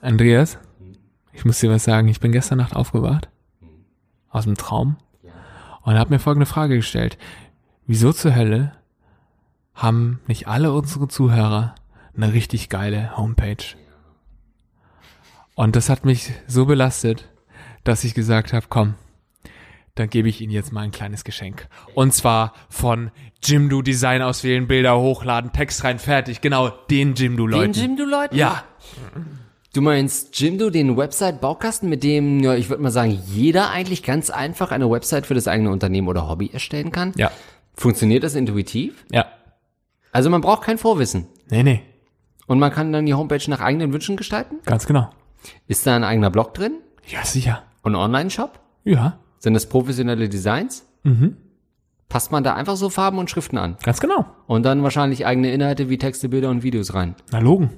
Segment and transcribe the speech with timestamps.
[0.00, 0.58] Andreas,
[1.32, 2.08] ich muss dir was sagen.
[2.08, 3.28] Ich bin gestern Nacht aufgewacht.
[4.28, 4.96] Aus dem Traum.
[5.82, 7.18] Und habe mir folgende Frage gestellt.
[7.86, 8.72] Wieso zur Hölle
[9.74, 11.74] haben nicht alle unsere Zuhörer
[12.16, 13.64] eine richtig geile Homepage?
[15.54, 17.28] Und das hat mich so belastet,
[17.84, 18.94] dass ich gesagt habe, komm,
[19.94, 21.68] dann gebe ich Ihnen jetzt mal ein kleines Geschenk.
[21.94, 23.10] Und zwar von
[23.42, 26.40] Jimdo Design auswählen, Bilder hochladen, Text rein, fertig.
[26.40, 27.72] Genau, den Jimdo Leuten.
[27.72, 28.36] Den Jimdo-Leuten?
[28.36, 28.62] Ja,
[29.72, 34.28] Du meinst Jimdo, den Website-Baukasten, mit dem, ja, ich würde mal sagen, jeder eigentlich ganz
[34.28, 37.12] einfach eine Website für das eigene Unternehmen oder Hobby erstellen kann?
[37.16, 37.30] ja,
[37.74, 39.04] Funktioniert das intuitiv?
[39.10, 39.26] ja.
[40.12, 41.28] Also man braucht kein Vorwissen.
[41.50, 41.82] Nee, nee,
[42.48, 44.56] Und man kann dann die Homepage nach eigenen Wünschen gestalten?
[44.64, 45.08] ganz genau.
[45.68, 46.78] Ist da ein eigener Blog drin?
[47.06, 47.62] Ja, sicher.
[47.82, 48.58] Und ein Online-Shop?
[48.82, 50.84] Ja, Sind das professionelle Designs?
[51.04, 51.36] Mhm.
[52.08, 53.76] Passt man da einfach so Farben und Schriften an?
[53.84, 54.26] ganz genau.
[54.48, 57.14] Und dann wahrscheinlich eigene Inhalte wie Texte, Bilder und Videos rein.
[57.30, 57.70] Na, Logen.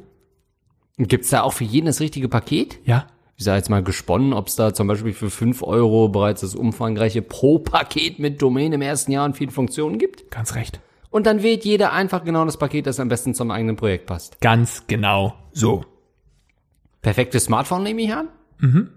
[1.08, 2.78] Gibt's da auch für jeden das richtige Paket?
[2.84, 3.06] Ja,
[3.36, 6.54] Ich sage jetzt mal gesponnen, ob es da zum Beispiel für 5 Euro bereits das
[6.54, 10.30] umfangreiche Pro-Paket mit Domain im ersten Jahr und vielen Funktionen gibt.
[10.30, 10.80] ganz recht.
[11.10, 14.40] Und dann wählt jeder einfach genau das Paket, das am besten zum eigenen Projekt passt.
[14.40, 15.84] Ganz genau so.
[17.02, 18.28] Perfektes Smartphone nehme ich an.
[18.60, 18.88] Mhm.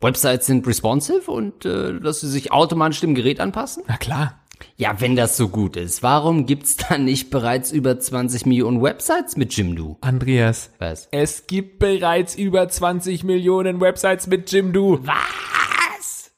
[0.00, 3.82] Websites sind responsive und äh, dass sie sich automatisch dem Gerät anpassen.
[3.86, 4.40] Na klar.
[4.76, 9.36] Ja, wenn das so gut ist, warum gibt's dann nicht bereits über 20 Millionen Websites
[9.36, 9.98] mit Jimdo?
[10.00, 11.08] Andreas, Was?
[11.12, 15.00] es gibt bereits über 20 Millionen Websites mit Jimdo.
[15.02, 16.32] Was?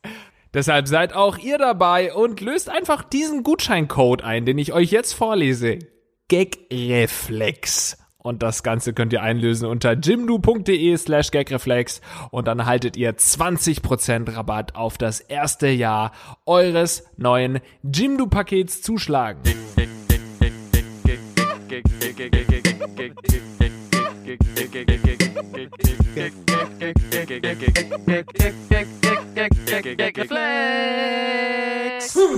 [0.54, 5.12] Deshalb seid auch ihr dabei und löst einfach diesen Gutscheincode ein, den ich euch jetzt
[5.12, 5.78] vorlese.
[6.28, 7.98] Gagreflex.
[8.20, 12.00] Und das Ganze könnt ihr einlösen unter jimdo.de slash gagreflex
[12.32, 16.10] und dann haltet ihr 20% Rabatt auf das erste Jahr
[16.44, 19.40] eures neuen Jimdo-Pakets zuschlagen.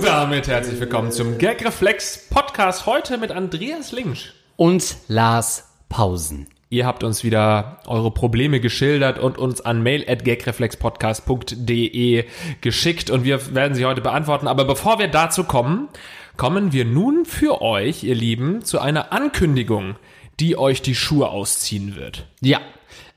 [0.03, 4.33] Damit herzlich willkommen zum Gagreflex Podcast heute mit Andreas Linsch.
[4.55, 6.47] Und Lars Pausen.
[6.69, 12.23] Ihr habt uns wieder eure Probleme geschildert und uns an mail at gagreflexpodcast.de
[12.61, 14.47] geschickt und wir werden sie heute beantworten.
[14.47, 15.89] Aber bevor wir dazu kommen,
[16.37, 19.97] kommen wir nun für euch, ihr Lieben, zu einer Ankündigung,
[20.39, 22.25] die euch die Schuhe ausziehen wird.
[22.39, 22.61] Ja.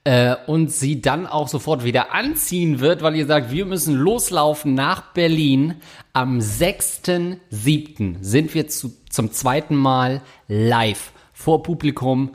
[0.03, 4.75] Äh, und sie dann auch sofort wieder anziehen wird, weil ihr sagt, wir müssen loslaufen
[4.75, 5.77] nach Berlin.
[6.13, 8.17] Am 6.7.
[8.21, 12.33] sind wir zu, zum zweiten Mal live vor Publikum.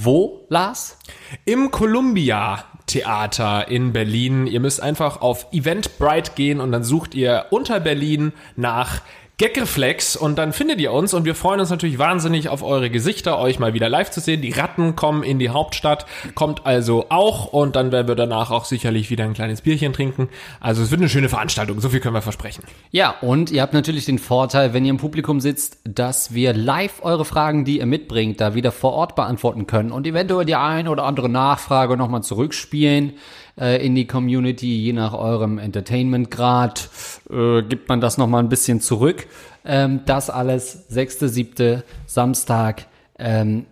[0.00, 0.96] Wo, Lars?
[1.44, 4.46] Im Columbia Theater in Berlin.
[4.46, 9.02] Ihr müsst einfach auf Eventbrite gehen und dann sucht ihr unter Berlin nach
[9.38, 13.38] Gagreflex und dann findet ihr uns und wir freuen uns natürlich wahnsinnig auf eure Gesichter,
[13.38, 14.42] euch mal wieder live zu sehen.
[14.42, 18.64] Die Ratten kommen in die Hauptstadt, kommt also auch und dann werden wir danach auch
[18.64, 20.28] sicherlich wieder ein kleines Bierchen trinken.
[20.58, 22.64] Also es wird eine schöne Veranstaltung, so viel können wir versprechen.
[22.90, 27.02] Ja, und ihr habt natürlich den Vorteil, wenn ihr im Publikum sitzt, dass wir live
[27.02, 30.88] eure Fragen, die ihr mitbringt, da wieder vor Ort beantworten können und eventuell die ein
[30.88, 33.12] oder andere Nachfrage nochmal zurückspielen
[33.58, 36.90] äh, in die Community, je nach eurem Entertainment-Grad,
[37.30, 39.26] äh, gibt man das nochmal ein bisschen zurück.
[39.64, 41.82] Ähm, das alles 6., 7.
[42.06, 42.86] Samstag
[43.18, 43.66] ähm,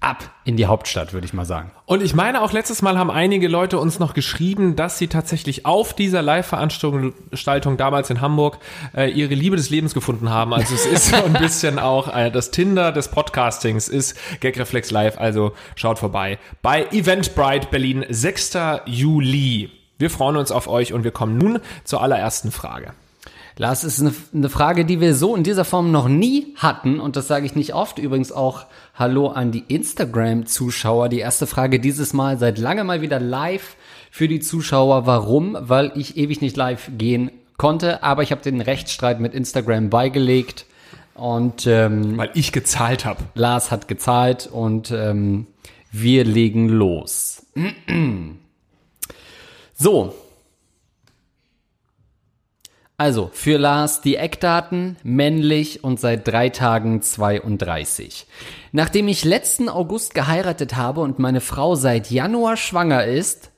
[0.00, 1.72] ab in die Hauptstadt, würde ich mal sagen.
[1.84, 5.66] Und ich meine, auch letztes Mal haben einige Leute uns noch geschrieben, dass sie tatsächlich
[5.66, 8.58] auf dieser Live-Veranstaltung damals in Hamburg
[8.96, 10.54] äh, ihre Liebe des Lebens gefunden haben.
[10.54, 15.18] Also es ist so ein bisschen auch äh, das Tinder des Podcastings ist Gagreflex Live.
[15.18, 18.58] Also schaut vorbei bei Eventbrite Berlin, 6.
[18.86, 19.70] Juli.
[19.98, 22.92] Wir freuen uns auf euch und wir kommen nun zur allerersten Frage.
[23.58, 27.00] Lars, ist eine, eine Frage, die wir so in dieser Form noch nie hatten.
[27.00, 27.98] Und das sage ich nicht oft.
[27.98, 31.08] Übrigens auch Hallo an die Instagram-Zuschauer.
[31.08, 33.74] Die erste Frage dieses Mal seit lange mal wieder live
[34.12, 35.06] für die Zuschauer.
[35.06, 35.56] Warum?
[35.60, 38.04] Weil ich ewig nicht live gehen konnte.
[38.04, 40.64] Aber ich habe den Rechtsstreit mit Instagram beigelegt.
[41.14, 43.24] Und ähm, Weil ich gezahlt habe.
[43.34, 45.48] Lars hat gezahlt und ähm,
[45.90, 47.44] wir legen los.
[49.80, 50.12] So.
[53.00, 58.26] Also, für Lars die Eckdaten, männlich und seit drei Tagen 32.
[58.72, 63.52] Nachdem ich letzten August geheiratet habe und meine Frau seit Januar schwanger ist,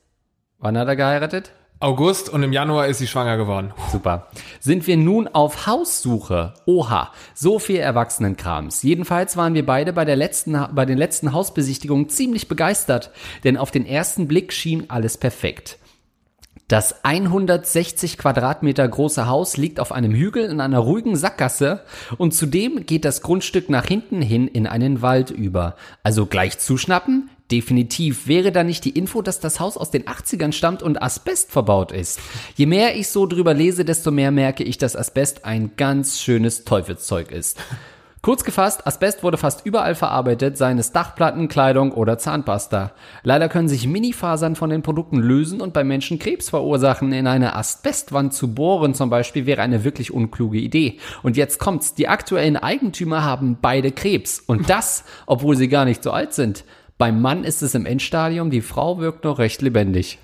[0.58, 1.52] wann hat er geheiratet?
[1.82, 3.72] August und im Januar ist sie schwanger geworden.
[3.90, 4.26] Super.
[4.60, 6.52] Sind wir nun auf Haussuche?
[6.66, 8.82] Oha, so viel Erwachsenenkrams.
[8.82, 13.10] Jedenfalls waren wir beide bei der letzten, bei den letzten Hausbesichtigungen ziemlich begeistert,
[13.44, 15.78] denn auf den ersten Blick schien alles perfekt.
[16.70, 21.82] Das 160 Quadratmeter große Haus liegt auf einem Hügel in einer ruhigen Sackgasse
[22.16, 25.74] und zudem geht das Grundstück nach hinten hin in einen Wald über.
[26.04, 28.28] Also gleich zuschnappen, definitiv.
[28.28, 31.90] Wäre da nicht die Info, dass das Haus aus den 80ern stammt und Asbest verbaut
[31.90, 32.20] ist?
[32.54, 36.64] Je mehr ich so drüber lese, desto mehr merke ich, dass Asbest ein ganz schönes
[36.64, 37.58] Teufelszeug ist.
[38.22, 42.92] Kurz gefasst, Asbest wurde fast überall verarbeitet, seien es Dachplatten, Kleidung oder Zahnpasta.
[43.22, 47.14] Leider können sich Minifasern von den Produkten lösen und bei Menschen Krebs verursachen.
[47.14, 50.98] In eine Asbestwand zu bohren zum Beispiel wäre eine wirklich unkluge Idee.
[51.22, 54.38] Und jetzt kommt's, die aktuellen Eigentümer haben beide Krebs.
[54.38, 56.64] Und das, obwohl sie gar nicht so alt sind.
[56.98, 60.18] Beim Mann ist es im Endstadium, die Frau wirkt noch recht lebendig.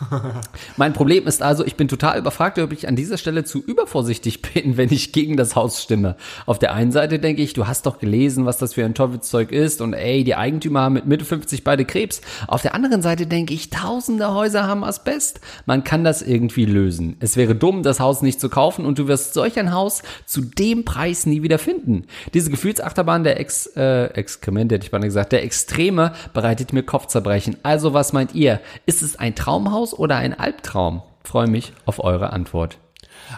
[0.76, 4.42] mein Problem ist also, ich bin total überfragt, ob ich an dieser Stelle zu übervorsichtig
[4.42, 6.16] bin, wenn ich gegen das Haus stimme.
[6.44, 9.52] Auf der einen Seite denke ich, du hast doch gelesen, was das für ein Teufelszeug
[9.52, 12.20] ist und ey, die Eigentümer haben mit Mitte 50 beide Krebs.
[12.46, 15.40] Auf der anderen Seite denke ich, tausende Häuser haben Asbest.
[15.64, 17.16] Man kann das irgendwie lösen.
[17.20, 20.42] Es wäre dumm, das Haus nicht zu kaufen und du wirst solch ein Haus zu
[20.42, 22.04] dem Preis nie wieder finden.
[22.34, 27.56] Diese Gefühlsachterbahn der Ex, äh, Exkremente, hätte ich mal gesagt, der Extreme bereitet mir Kopfzerbrechen.
[27.62, 28.60] Also was meint ihr?
[28.84, 29.85] Ist es ein Traumhaus?
[29.86, 31.02] Traumhaus oder ein Albtraum?
[31.22, 32.78] Freue mich auf eure Antwort.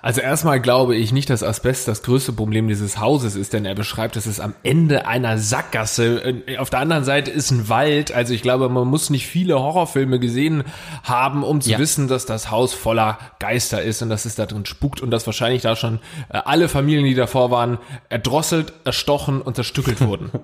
[0.02, 3.74] Also erstmal glaube ich nicht, dass Asbest das größte Problem dieses Hauses ist, denn er
[3.74, 6.42] beschreibt, es ist am Ende einer Sackgasse.
[6.58, 8.12] Auf der anderen Seite ist ein Wald.
[8.12, 10.64] Also ich glaube, man muss nicht viele Horrorfilme gesehen
[11.04, 11.78] haben, um zu ja.
[11.78, 15.26] wissen, dass das Haus voller Geister ist und dass es da drin spukt und dass
[15.26, 17.78] wahrscheinlich da schon äh, alle Familien, die davor waren,
[18.10, 20.30] erdrosselt, erstochen und zerstückelt wurden.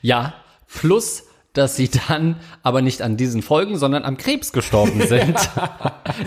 [0.00, 0.34] Ja,
[0.68, 1.24] plus
[1.56, 5.36] dass sie dann aber nicht an diesen Folgen, sondern am Krebs gestorben sind.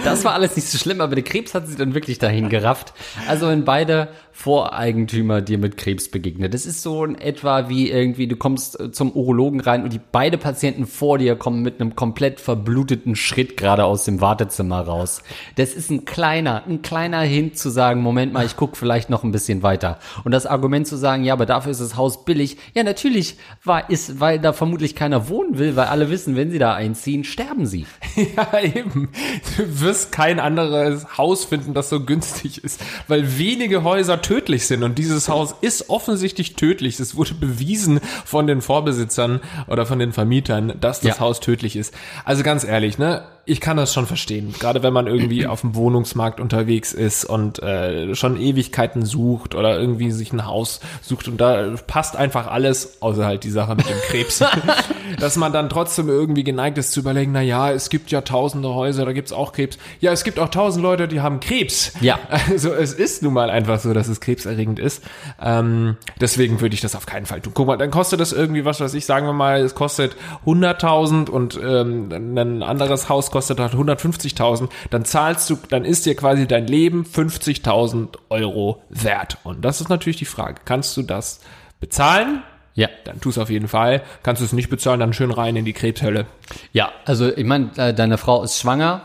[0.04, 2.94] das war alles nicht so schlimm, aber der Krebs hat sie dann wirklich dahin gerafft.
[3.28, 4.10] Also wenn beide
[4.40, 6.54] Voreigentümer dir mit Krebs begegnet.
[6.54, 10.00] Das ist so in etwa wie irgendwie, du kommst äh, zum Urologen rein und die
[10.00, 15.24] beide Patienten vor dir kommen mit einem komplett verbluteten Schritt gerade aus dem Wartezimmer raus.
[15.58, 19.26] Das ist ein kleiner, ein kleiner Hint zu sagen, Moment mal, ich guck vielleicht noch
[19.26, 20.00] ein bisschen weiter.
[20.24, 22.56] Und das Argument zu sagen, ja, aber dafür ist das Haus billig.
[22.74, 23.36] Ja, natürlich
[23.66, 27.24] war, ist, weil da vermutlich keiner wohnen will, weil alle wissen, wenn sie da einziehen,
[27.24, 27.86] sterben sie.
[28.36, 29.10] Ja, eben.
[29.58, 34.84] Du wirst kein anderes Haus finden, das so günstig ist, weil wenige Häuser tödlich sind.
[34.84, 37.00] Und dieses Haus ist offensichtlich tödlich.
[37.00, 41.20] Es wurde bewiesen von den Vorbesitzern oder von den Vermietern, dass das ja.
[41.20, 41.94] Haus tödlich ist.
[42.26, 43.24] Also ganz ehrlich, ne?
[43.50, 44.54] ich kann das schon verstehen.
[44.60, 49.80] Gerade wenn man irgendwie auf dem Wohnungsmarkt unterwegs ist und äh, schon Ewigkeiten sucht oder
[49.80, 53.90] irgendwie sich ein Haus sucht und da passt einfach alles, außer halt die Sache mit
[53.90, 54.44] dem Krebs.
[55.20, 58.74] dass man dann trotzdem irgendwie geneigt ist zu überlegen, na ja, es gibt ja tausende
[58.74, 59.78] Häuser, da gibt's auch Krebs.
[60.00, 61.94] Ja, es gibt auch tausend Leute, die haben Krebs.
[62.02, 62.20] Ja.
[62.50, 65.04] Also es ist nun mal einfach so, dass es krebserregend ist.
[65.42, 67.54] Ähm, deswegen würde ich das auf keinen Fall tun.
[67.54, 70.16] Guck mal, dann kostet das irgendwie, was weiß ich, sagen wir mal, es kostet
[70.46, 76.16] 100.000 und ähm, ein anderes Haus kostet hat 150.000, dann zahlst du, dann ist dir
[76.16, 79.38] quasi dein Leben 50.000 Euro wert.
[79.44, 80.62] Und das ist natürlich die Frage.
[80.66, 81.40] Kannst du das
[81.80, 82.44] bezahlen?
[82.80, 82.88] Ja.
[83.04, 84.02] Dann tu es auf jeden Fall.
[84.24, 86.26] Kannst du es nicht bezahlen, dann schön rein in die Krebshölle.
[86.72, 89.02] Ja, also ich meine, äh, deine Frau ist schwanger.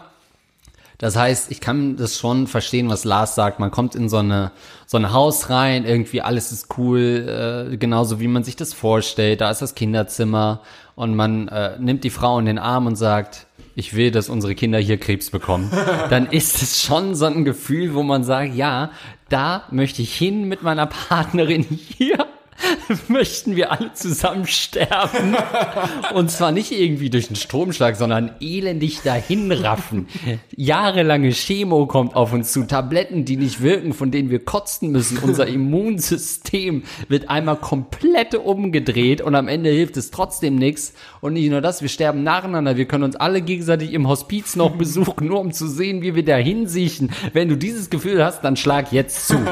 [0.98, 3.58] Das heißt, ich kann das schon verstehen, was Lars sagt.
[3.58, 4.52] Man kommt in so eine
[4.86, 9.40] so ein Haus rein, irgendwie alles ist cool, äh, genauso wie man sich das vorstellt.
[9.40, 10.60] Da ist das Kinderzimmer
[10.94, 14.54] und man äh, nimmt die Frau in den Arm und sagt, ich will, dass unsere
[14.54, 15.72] Kinder hier Krebs bekommen,
[16.10, 18.92] dann ist es schon so ein Gefühl, wo man sagt, ja,
[19.28, 21.64] da möchte ich hin mit meiner Partnerin
[21.98, 22.28] hier
[23.08, 25.36] möchten wir alle zusammen sterben.
[26.14, 30.08] Und zwar nicht irgendwie durch einen Stromschlag, sondern elendig dahinraffen.
[30.56, 35.18] Jahrelange Chemo kommt auf uns zu, Tabletten, die nicht wirken, von denen wir kotzen müssen.
[35.18, 40.94] Unser Immunsystem wird einmal komplett umgedreht und am Ende hilft es trotzdem nichts.
[41.20, 42.76] Und nicht nur das, wir sterben nacheinander.
[42.76, 46.24] Wir können uns alle gegenseitig im Hospiz noch besuchen, nur um zu sehen, wie wir
[46.24, 47.10] da hinsiechen.
[47.32, 49.34] Wenn du dieses Gefühl hast, dann schlag jetzt zu.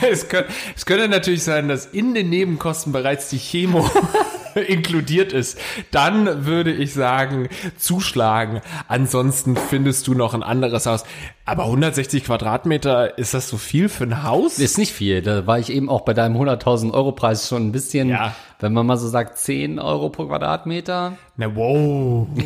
[0.00, 3.88] Es könnte, es könnte natürlich sein, dass in den Nebenkosten bereits die Chemo
[4.54, 5.58] inkludiert ist,
[5.90, 8.60] dann würde ich sagen, zuschlagen.
[8.88, 11.04] Ansonsten findest du noch ein anderes Haus.
[11.44, 14.58] Aber 160 Quadratmeter, ist das so viel für ein Haus?
[14.58, 15.22] Ist nicht viel.
[15.22, 18.34] Da war ich eben auch bei deinem 100.000 Euro Preis schon ein bisschen, ja.
[18.60, 21.16] wenn man mal so sagt, 10 Euro pro Quadratmeter.
[21.36, 22.28] Na wow.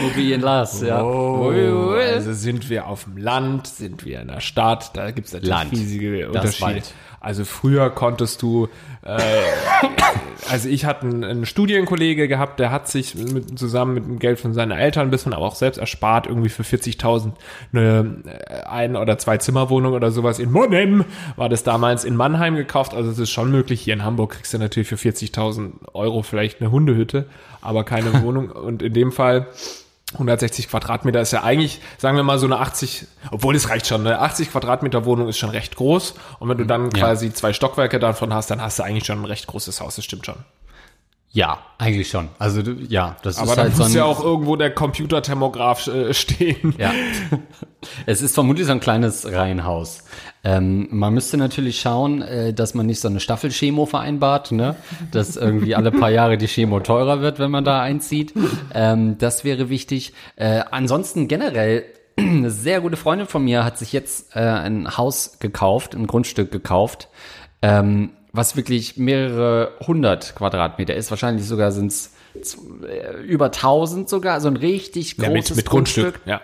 [0.00, 1.04] Immobilienlas, ja.
[1.04, 1.52] Wow.
[1.94, 5.50] Also sind wir auf dem Land, sind wir in der Stadt, da gibt es natürlich
[5.50, 5.72] Land.
[5.72, 6.82] riesige Unterschiede.
[7.26, 8.68] Also früher konntest du,
[9.02, 9.18] äh,
[10.48, 14.38] also ich hatte einen, einen, Studienkollege gehabt, der hat sich mit, zusammen mit dem Geld
[14.38, 17.32] von seinen Eltern ein bisschen, aber auch selbst erspart, irgendwie für 40.000
[17.72, 21.04] eine äh, ein- oder zwei Zimmerwohnung oder sowas in Monnem,
[21.34, 22.94] war das damals in Mannheim gekauft.
[22.94, 23.80] Also es ist schon möglich.
[23.80, 27.26] Hier in Hamburg kriegst du natürlich für 40.000 Euro vielleicht eine Hundehütte,
[27.60, 28.50] aber keine Wohnung.
[28.50, 29.48] Und in dem Fall
[30.12, 34.06] 160 Quadratmeter ist ja eigentlich, sagen wir mal, so eine 80, obwohl es reicht schon,
[34.06, 36.14] eine 80 Quadratmeter Wohnung ist schon recht groß.
[36.38, 36.90] Und wenn du dann ja.
[36.90, 40.04] quasi zwei Stockwerke davon hast, dann hast du eigentlich schon ein recht großes Haus, das
[40.04, 40.36] stimmt schon.
[41.36, 42.30] Ja, eigentlich schon.
[42.38, 45.86] Also ja, das Aber ist da halt so muss ein, ja auch irgendwo der Computerthermograph
[45.86, 46.74] äh, stehen.
[46.78, 46.92] Ja.
[48.06, 50.04] es ist vermutlich so ein kleines Reihenhaus.
[50.44, 54.76] Ähm, man müsste natürlich schauen, äh, dass man nicht so eine Staffelchemo vereinbart, ne?
[55.10, 58.32] Dass irgendwie alle paar Jahre die Chemo teurer wird, wenn man da einzieht.
[58.72, 60.14] Ähm, das wäre wichtig.
[60.36, 61.84] Äh, ansonsten generell
[62.18, 66.50] eine sehr gute Freundin von mir hat sich jetzt äh, ein Haus gekauft, ein Grundstück
[66.50, 67.10] gekauft,
[67.60, 71.10] ähm, was wirklich mehrere hundert Quadratmeter ist.
[71.10, 72.12] Wahrscheinlich sogar sind es
[73.24, 76.26] über 1000 sogar, also ein richtig Ja, großes mit, mit Grundstück Grundstück.
[76.26, 76.40] Ja.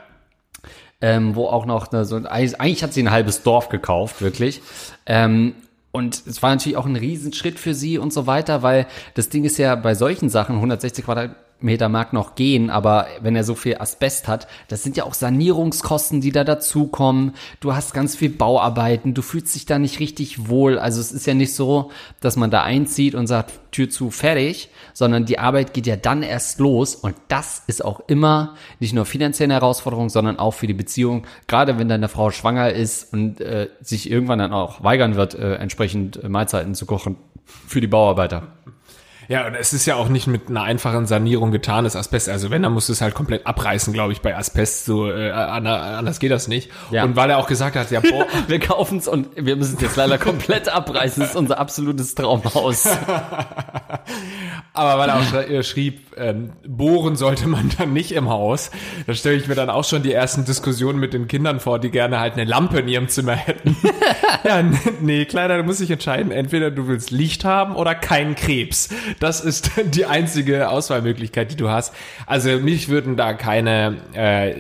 [1.01, 4.63] ähm, wo auch noch eine, so eigentlich hat sie ein halbes Dorf gekauft, wirklich.
[5.07, 5.55] Ähm,
[5.91, 9.45] und es war natürlich auch ein Riesenschritt für sie und so weiter, weil das Ding
[9.45, 13.77] ist ja bei solchen Sachen 160 Quadratmeter mag noch gehen, aber wenn er so viel
[13.79, 17.35] Asbest hat, das sind ja auch Sanierungskosten, die da dazukommen.
[17.61, 20.79] Du hast ganz viel Bauarbeiten, du fühlst dich da nicht richtig wohl.
[20.79, 21.91] Also es ist ja nicht so,
[22.21, 26.23] dass man da einzieht und sagt, Tür zu, fertig, sondern die Arbeit geht ja dann
[26.23, 30.75] erst los und das ist auch immer nicht nur finanzielle Herausforderung, sondern auch für die
[30.75, 35.35] Beziehung, gerade wenn deine Frau schwanger ist und äh, sich irgendwann dann auch weigern wird,
[35.35, 38.49] äh, entsprechend äh, Mahlzeiten zu kochen für die Bauarbeiter.
[39.29, 42.29] Ja, und es ist ja auch nicht mit einer einfachen Sanierung getan, das Asbest.
[42.29, 44.85] Also wenn, dann musst du es halt komplett abreißen, glaube ich, bei Asbest.
[44.85, 46.71] So, äh, anders geht das nicht.
[46.91, 47.05] Ja.
[47.05, 49.83] Und weil er auch gesagt hat, ja, boah, Wir kaufen es und wir müssen es
[49.83, 51.23] jetzt leider komplett abreißen.
[51.23, 52.87] Das ist unser absolutes Traumhaus.
[54.73, 58.71] aber weil er auch äh, schrieb, ähm, bohren sollte man dann nicht im Haus.
[59.07, 61.91] Da stelle ich mir dann auch schon die ersten Diskussionen mit den Kindern vor, die
[61.91, 63.77] gerne halt eine Lampe in ihrem Zimmer hätten.
[64.45, 64.63] ja,
[65.01, 66.33] nee, Kleiner, du musst dich entscheiden.
[66.33, 68.91] Entweder du willst Licht haben oder keinen Krebs.
[69.21, 71.95] Das ist die einzige Auswahlmöglichkeit, die du hast.
[72.27, 74.55] Also mich würden da keine äh,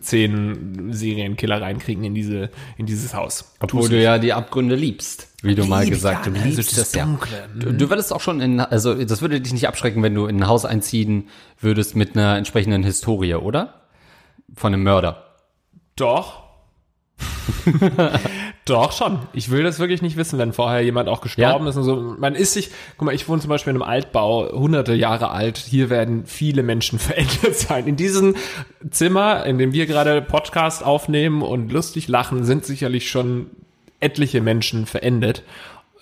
[0.00, 3.53] zehn Serienkiller reinkriegen in diese in dieses Haus.
[3.64, 6.44] Obwohl du ja die Abgründe liebst, wie du mal Lieb ich gesagt ja, hast.
[6.44, 7.04] Du liebst das ja.
[7.04, 7.48] Dunkle.
[7.54, 10.36] Du, du würdest auch schon in, also das würde dich nicht abschrecken, wenn du in
[10.36, 11.28] ein Haus einziehen
[11.60, 13.82] würdest mit einer entsprechenden Historie, oder?
[14.54, 15.24] Von einem Mörder.
[15.96, 16.44] Doch.
[18.66, 19.18] Doch, schon.
[19.34, 21.70] Ich will das wirklich nicht wissen, wenn vorher jemand auch gestorben Ja.
[21.70, 21.96] ist und so.
[22.18, 25.58] Man ist sich, guck mal, ich wohne zum Beispiel in einem Altbau, hunderte Jahre alt.
[25.58, 27.86] Hier werden viele Menschen verändert sein.
[27.86, 28.36] In diesem
[28.90, 33.50] Zimmer, in dem wir gerade Podcast aufnehmen und lustig lachen, sind sicherlich schon
[34.00, 35.42] etliche Menschen verändert.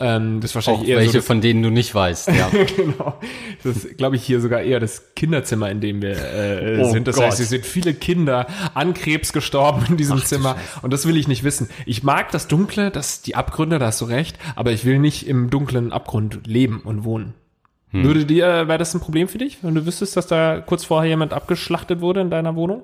[0.02, 2.50] Ähm, das ist Auch wahrscheinlich eher welche, so von denen du nicht weißt, ja.
[2.76, 3.14] genau.
[3.62, 7.06] Das ist, glaube ich, hier sogar eher das Kinderzimmer, in dem wir äh, Oh sind.
[7.06, 7.26] Das Gott.
[7.26, 10.56] heißt, es sind viele Kinder an Krebs gestorben in diesem Ach Zimmer.
[10.82, 11.68] Und das will ich nicht wissen.
[11.86, 15.28] Ich mag das Dunkle, das die Abgründe, da hast du recht, aber ich will nicht
[15.28, 17.34] im dunklen Abgrund leben und wohnen.
[17.90, 18.04] Hm.
[18.04, 21.08] Würde dir, wäre das ein Problem für dich, wenn du wüsstest, dass da kurz vorher
[21.08, 22.82] jemand abgeschlachtet wurde in deiner Wohnung?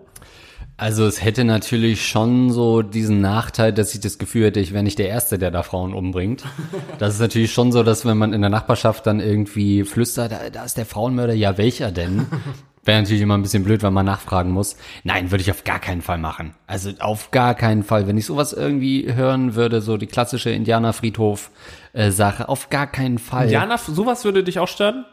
[0.79, 4.85] Also es hätte natürlich schon so diesen Nachteil, dass ich das Gefühl hätte, ich wäre
[4.85, 6.45] nicht der Erste, der da Frauen umbringt.
[6.99, 10.51] Das ist natürlich schon so, dass wenn man in der Nachbarschaft dann irgendwie flüstert, da,
[10.51, 12.27] da ist der Frauenmörder, ja welcher denn?
[12.85, 14.77] Wäre natürlich immer ein bisschen blöd, wenn man nachfragen muss.
[15.05, 16.55] Nein, würde ich auf gar keinen Fall machen.
[16.67, 18.07] Also auf gar keinen Fall.
[18.07, 23.51] Wenn ich sowas irgendwie hören würde, so die klassische Indianerfriedhof-Sache, auf gar keinen Fall.
[23.51, 25.05] Jana, sowas würde dich auch stören?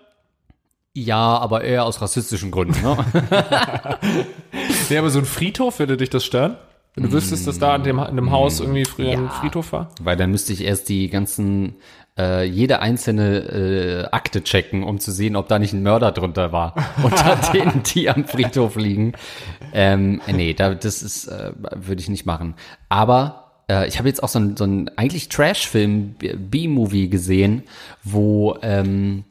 [0.97, 2.81] Ja, aber eher aus rassistischen Gründen.
[2.81, 2.97] Ne?
[4.89, 6.57] Nee, aber so ein Friedhof würde dich das stören?
[6.93, 9.89] Wenn du wüsstest, dass da in dem, in dem Haus irgendwie früher ein Friedhof war?
[9.99, 11.75] Weil dann müsste ich erst die ganzen,
[12.17, 16.51] äh, jede einzelne äh, Akte checken, um zu sehen, ob da nicht ein Mörder drunter
[16.51, 16.75] war.
[17.03, 19.13] Unter denen, die am Friedhof liegen.
[19.73, 22.53] Ähm, nee, da, das ist, äh, würde ich nicht machen.
[22.87, 27.63] Aber äh, ich habe jetzt auch so ein, so ein eigentlich Trash-Film, B-Movie gesehen,
[28.03, 29.25] wo ähm,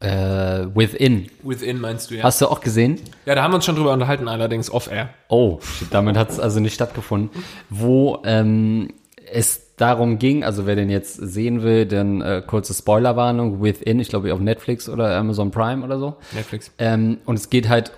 [0.00, 1.28] äh, Within.
[1.42, 2.22] Within meinst du, ja?
[2.22, 3.00] Hast du auch gesehen?
[3.26, 5.10] Ja, da haben wir uns schon drüber unterhalten, allerdings off-air.
[5.28, 7.30] Oh, shit, damit hat es also nicht stattgefunden.
[7.68, 8.92] Wo ähm,
[9.32, 14.08] es darum ging, also wer den jetzt sehen will, dann äh, kurze Spoilerwarnung, Within, ich
[14.08, 16.16] glaube auf Netflix oder Amazon Prime oder so.
[16.32, 16.72] Netflix.
[16.78, 17.92] Ähm, und es geht halt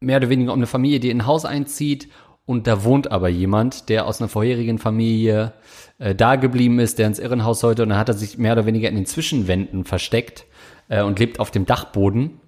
[0.00, 2.08] mehr oder weniger um eine Familie, die in ein Haus einzieht
[2.46, 5.54] und da wohnt aber jemand, der aus einer vorherigen Familie
[5.98, 8.66] äh, da geblieben ist, der ins Irrenhaus sollte und dann hat er sich mehr oder
[8.66, 10.44] weniger in den Zwischenwänden versteckt
[10.88, 12.40] äh, und lebt auf dem Dachboden.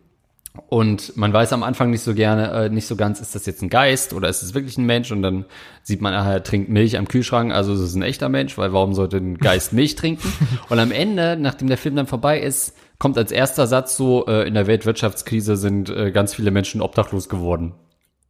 [0.69, 3.63] Und man weiß am Anfang nicht so gerne, äh, nicht so ganz, ist das jetzt
[3.63, 5.13] ein Geist oder ist es wirklich ein Mensch?
[5.13, 5.45] Und dann
[5.83, 8.73] sieht man, ah, er trinkt Milch am Kühlschrank, also es ist ein echter Mensch, weil
[8.73, 10.33] warum sollte ein Geist Milch trinken?
[10.69, 14.49] Und am Ende, nachdem der Film dann vorbei ist, kommt als erster Satz so, äh,
[14.49, 17.75] in der Weltwirtschaftskrise sind äh, ganz viele Menschen obdachlos geworden.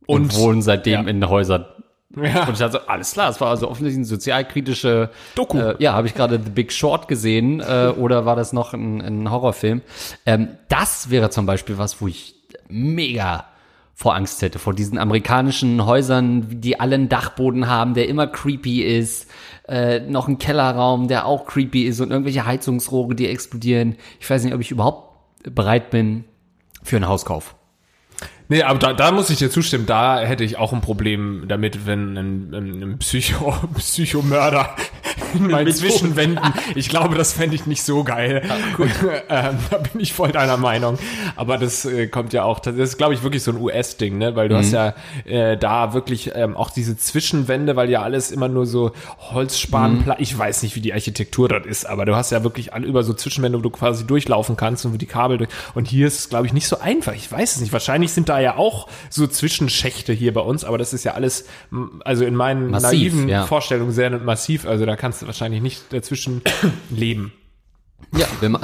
[0.06, 1.08] Und, Und- wohnen seitdem ja.
[1.08, 1.66] in Häusern.
[2.14, 2.44] Ja.
[2.46, 5.58] Und ich dachte so, alles klar, es war also offensichtlich eine sozialkritische Doku.
[5.58, 9.00] Äh, ja, habe ich gerade The Big Short gesehen äh, oder war das noch ein,
[9.00, 9.82] ein Horrorfilm?
[10.24, 12.36] Ähm, das wäre zum Beispiel was, wo ich
[12.68, 13.46] mega
[13.92, 18.82] vor Angst hätte, vor diesen amerikanischen Häusern, die alle einen Dachboden haben, der immer creepy
[18.82, 19.28] ist,
[19.68, 23.96] äh, noch ein Kellerraum, der auch creepy ist und irgendwelche Heizungsrohre, die explodieren.
[24.20, 26.24] Ich weiß nicht, ob ich überhaupt bereit bin
[26.82, 27.55] für einen Hauskauf.
[28.48, 31.86] Nee, aber da, da muss ich dir zustimmen, da hätte ich auch ein Problem damit,
[31.86, 34.76] wenn ein, ein, ein Psycho, Psychomörder
[35.34, 38.42] in meinen Zwischenwänden, ich glaube, das fände ich nicht so geil.
[39.28, 40.98] ähm, da bin ich voll deiner Meinung.
[41.36, 44.36] Aber das äh, kommt ja auch, das ist, glaube ich, wirklich so ein US-Ding, ne?
[44.36, 44.94] Weil du hast ja
[45.24, 50.36] äh, da wirklich ähm, auch diese Zwischenwände, weil ja alles immer nur so Holzspan, ich
[50.36, 53.14] weiß nicht, wie die Architektur dort ist, aber du hast ja wirklich an, über so
[53.14, 55.50] Zwischenwände, wo du quasi durchlaufen kannst und wo die Kabel durch.
[55.74, 57.14] Und hier ist es, glaube ich, nicht so einfach.
[57.14, 57.72] Ich weiß es nicht.
[57.72, 61.46] Wahrscheinlich sind da ja auch so Zwischenschächte hier bei uns, aber das ist ja alles,
[62.04, 63.46] also in meinen Massiv, naiven ja.
[63.46, 64.66] Vorstellungen sehr massiv.
[64.66, 66.42] Also da kannst du wahrscheinlich nicht dazwischen
[66.90, 67.32] leben.
[68.16, 68.60] Ja, wir, ma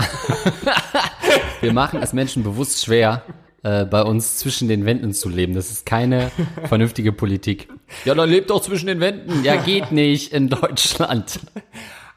[1.60, 3.22] wir machen es Menschen bewusst schwer,
[3.62, 5.54] äh, bei uns zwischen den Wänden zu leben.
[5.54, 6.32] Das ist keine
[6.64, 7.68] vernünftige Politik.
[8.04, 9.44] Ja, dann lebt doch zwischen den Wänden.
[9.44, 11.38] Ja, geht nicht in Deutschland.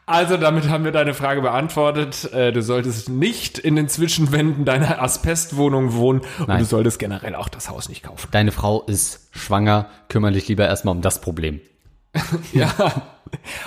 [0.08, 2.34] Also damit haben wir deine Frage beantwortet.
[2.34, 6.62] Äh, Du solltest nicht in den Zwischenwänden deiner Asbestwohnung wohnen und Nein.
[6.62, 8.28] du solltest generell auch das Haus nicht kaufen.
[8.32, 9.88] Deine Frau ist schwanger.
[10.10, 11.62] Kümmere dich lieber erstmal um das Problem.
[12.54, 12.72] Ja.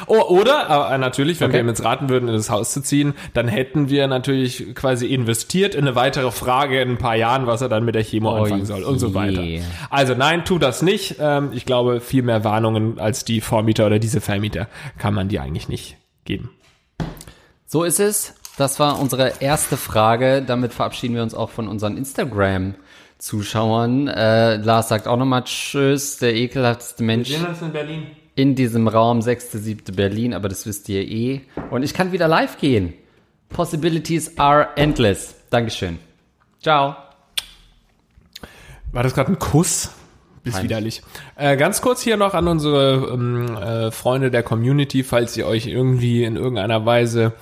[0.07, 1.57] Oh, oder, äh, natürlich, wenn Okay.
[1.59, 5.07] wir ihm jetzt raten würden, in das Haus zu ziehen, dann hätten wir natürlich quasi
[5.13, 8.31] investiert in eine weitere Frage in ein paar Jahren, was er dann mit der Chemo
[8.33, 9.45] Oh anfangen soll und so weiter.
[9.91, 11.17] Also nein, tu das nicht.
[11.21, 15.43] Ähm, Ich glaube, viel mehr Warnungen als die Vormieter oder diese Vermieter kann man dir
[15.43, 16.51] eigentlich nicht geben.
[17.67, 18.35] So ist es.
[18.57, 20.43] Das war unsere erste Frage.
[20.47, 24.09] Damit verabschieden wir uns auch von unseren Instagram-Zuschauern.
[24.09, 28.07] Äh, Lars sagt auch nochmal Tschüss, der ekelhafteste Mensch uns in Berlin.
[28.39, 29.97] In diesem Raum, 6.7.
[29.97, 31.41] Berlin, aber das wisst ihr eh.
[31.71, 32.95] Und ich kann wieder live gehen.
[33.49, 35.35] Possibilities are endless.
[35.51, 35.99] Dankeschön.
[36.63, 36.95] Ciao.
[38.93, 39.91] War das gerade ein Kuss?
[40.45, 40.63] Bis Nein.
[40.63, 41.03] widerlich.
[41.35, 45.67] Äh, ganz kurz hier noch an unsere ähm, äh, Freunde der Community, falls ihr euch
[45.67, 47.33] irgendwie in irgendeiner Weise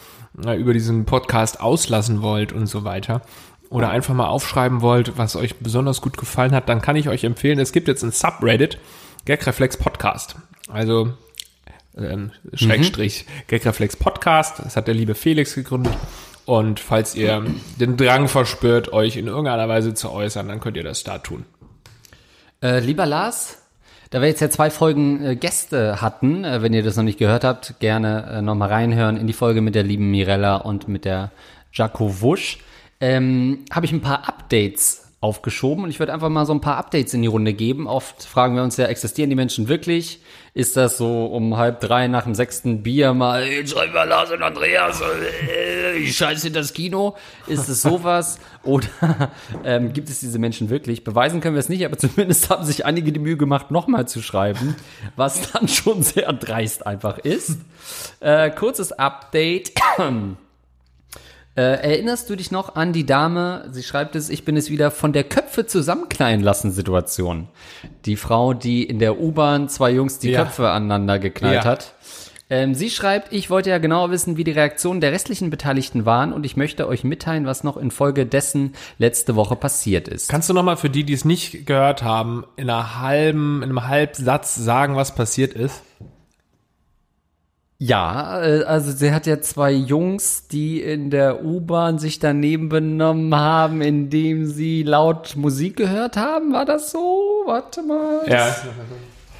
[0.47, 3.21] äh, über diesen Podcast auslassen wollt und so weiter.
[3.69, 7.25] Oder einfach mal aufschreiben wollt, was euch besonders gut gefallen hat, dann kann ich euch
[7.25, 8.79] empfehlen, es gibt jetzt ein Subreddit,
[9.26, 10.37] Gagreflex Podcast.
[10.68, 11.12] Also
[11.96, 14.59] ähm, Schrägstrich Gagreflex Podcast.
[14.59, 15.94] Das hat der liebe Felix gegründet.
[16.44, 17.44] Und falls ihr
[17.81, 21.44] den Drang verspürt, euch in irgendeiner Weise zu äußern, dann könnt ihr das da tun.
[22.62, 23.59] Äh, lieber Lars,
[24.11, 27.18] da wir jetzt ja zwei Folgen äh, Gäste hatten, äh, wenn ihr das noch nicht
[27.18, 31.05] gehört habt, gerne äh, nochmal reinhören in die Folge mit der lieben Mirella und mit
[31.05, 31.33] der
[31.72, 32.59] Jaco Wusch,
[33.00, 36.77] ähm, habe ich ein paar Updates aufgeschoben und ich würde einfach mal so ein paar
[36.77, 37.89] Updates in die Runde geben.
[37.89, 40.21] Oft fragen wir uns ja, existieren die Menschen wirklich?
[40.55, 44.31] Ist das so um halb drei nach dem sechsten Bier mal, "Hey, schreib mal Lars
[44.31, 47.17] und Andreas, äh, ich scheiße in das Kino?
[47.49, 48.39] Ist es sowas?
[48.62, 48.87] Oder
[49.65, 51.03] ähm, gibt es diese Menschen wirklich?
[51.05, 54.23] Beweisen können wir es nicht, aber zumindest haben sich einige die Mühe gemacht, nochmal zu
[54.23, 54.77] schreiben,
[55.17, 57.59] was dann schon sehr dreist einfach ist.
[58.21, 59.73] Äh, kurzes Update.
[61.57, 64.90] Äh, erinnerst du dich noch an die Dame, sie schreibt es, ich bin es wieder,
[64.90, 67.49] von der Köpfe zusammenkleien lassen Situation.
[68.05, 70.42] Die Frau, die in der U-Bahn zwei Jungs die Ja.
[70.45, 71.71] Köpfe aneinander geknallt Ja.
[71.71, 71.95] hat.
[72.49, 76.33] Ähm, sie schreibt, ich wollte ja genau wissen, wie die Reaktionen der restlichen Beteiligten waren
[76.33, 80.29] und ich möchte euch mitteilen, was noch infolge dessen letzte Woche passiert ist.
[80.29, 83.88] Kannst du nochmal für die, die es nicht gehört haben, in einer halben, in einem
[83.88, 85.83] Halbsatz sagen, was passiert ist?
[87.79, 93.35] Ja, äh, also sie hat ja zwei Jungs, die in der U-Bahn sich daneben benommen
[93.35, 96.53] haben, indem sie laut Musik gehört haben.
[96.53, 97.43] War das so?
[97.45, 98.23] Warte mal.
[98.29, 98.55] Ja.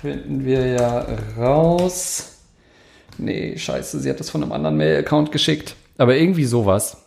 [0.03, 1.07] Finden wir ja
[1.39, 2.33] raus.
[3.19, 5.75] Nee, scheiße, sie hat das von einem anderen Mail-Account geschickt.
[5.97, 6.99] Aber irgendwie sowas.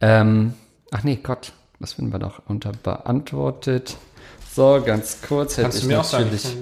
[0.00, 0.54] Ähm,
[0.90, 3.96] ach nee, Gott, was finden wir doch unter beantwortet?
[4.52, 6.56] So, ganz kurz hätte ich natürlich.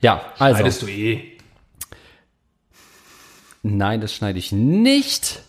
[0.00, 0.56] Ja, also.
[0.56, 1.37] Schneidest du eh.
[3.70, 5.40] Nein, das schneide ich nicht.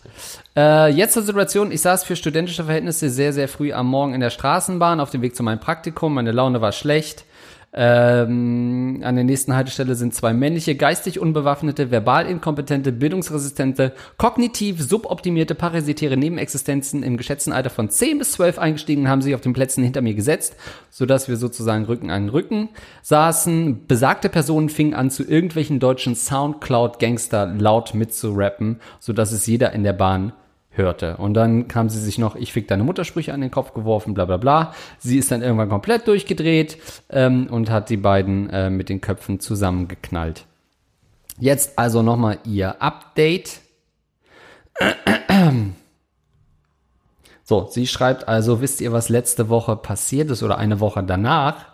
[0.54, 1.72] Äh, jetzt zur Situation.
[1.72, 5.22] Ich saß für studentische Verhältnisse sehr, sehr früh am Morgen in der Straßenbahn auf dem
[5.22, 6.14] Weg zu meinem Praktikum.
[6.14, 7.24] Meine Laune war schlecht.
[7.72, 15.54] Ähm, an der nächsten Haltestelle sind zwei männliche, geistig unbewaffnete, verbal inkompetente, bildungsresistente, kognitiv suboptimierte,
[15.54, 19.84] parasitäre Nebenexistenzen im geschätzten Alter von 10 bis 12 eingestiegen haben sich auf den Plätzen
[19.84, 20.56] hinter mir gesetzt,
[20.90, 22.70] sodass wir sozusagen Rücken an Rücken
[23.02, 23.86] saßen.
[23.86, 29.92] Besagte Personen fingen an, zu irgendwelchen deutschen Soundcloud-Gangster laut mitzurappen, sodass es jeder in der
[29.92, 30.32] Bahn
[30.80, 31.16] hörte.
[31.16, 34.24] Und dann kam sie sich noch, ich fick deine Muttersprüche an den Kopf geworfen, bla
[34.24, 34.74] bla bla.
[34.98, 36.78] Sie ist dann irgendwann komplett durchgedreht
[37.10, 40.46] ähm, und hat die beiden äh, mit den Köpfen zusammengeknallt.
[41.38, 43.60] Jetzt also nochmal ihr Update.
[47.42, 51.69] So, sie schreibt also, wisst ihr, was letzte Woche passiert ist oder eine Woche danach?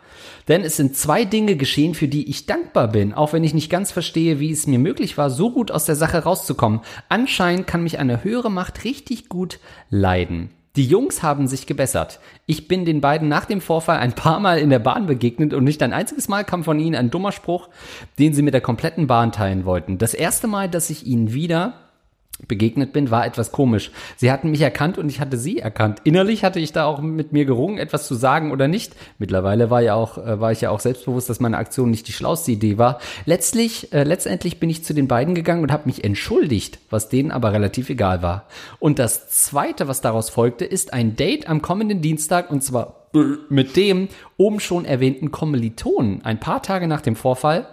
[0.48, 3.70] Denn es sind zwei Dinge geschehen, für die ich dankbar bin, auch wenn ich nicht
[3.70, 6.80] ganz verstehe, wie es mir möglich war, so gut aus der Sache rauszukommen.
[7.08, 9.58] Anscheinend kann mich eine höhere Macht richtig gut
[9.90, 10.50] leiden.
[10.76, 12.20] Die Jungs haben sich gebessert.
[12.44, 15.64] Ich bin den beiden nach dem Vorfall ein paar Mal in der Bahn begegnet und
[15.64, 17.70] nicht ein einziges Mal kam von ihnen ein dummer Spruch,
[18.18, 19.96] den sie mit der kompletten Bahn teilen wollten.
[19.96, 21.85] Das erste Mal, dass ich ihnen wieder
[22.46, 23.90] begegnet bin, war etwas komisch.
[24.16, 26.00] Sie hatten mich erkannt und ich hatte sie erkannt.
[26.04, 28.94] Innerlich hatte ich da auch mit mir gerungen, etwas zu sagen oder nicht.
[29.18, 32.12] Mittlerweile war ja auch äh, war ich ja auch selbstbewusst, dass meine Aktion nicht die
[32.12, 32.98] schlauste Idee war.
[33.24, 37.30] Letztlich äh, letztendlich bin ich zu den beiden gegangen und habe mich entschuldigt, was denen
[37.30, 38.44] aber relativ egal war.
[38.78, 43.06] Und das zweite, was daraus folgte, ist ein Date am kommenden Dienstag und zwar
[43.48, 46.22] mit dem oben schon erwähnten Kommilitonen.
[46.24, 47.66] Ein paar Tage nach dem Vorfall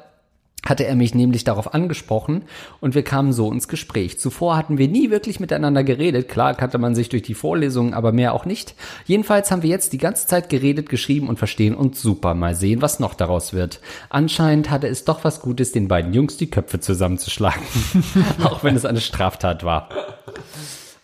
[0.66, 2.44] hatte er mich nämlich darauf angesprochen
[2.80, 4.20] und wir kamen so ins Gespräch.
[4.20, 6.30] Zuvor hatten wir nie wirklich miteinander geredet.
[6.30, 8.76] Klar kannte man sich durch die Vorlesungen, aber mehr auch nicht.
[9.06, 12.34] Jedenfalls haben wir jetzt die ganze Zeit geredet, geschrieben und verstehen uns super.
[12.34, 13.82] Mal sehen, was noch daraus wird.
[14.10, 17.64] Anscheinend hatte es doch was Gutes, den beiden Jungs die Köpfe zusammenzuschlagen.
[18.44, 19.90] auch wenn es eine Straftat war.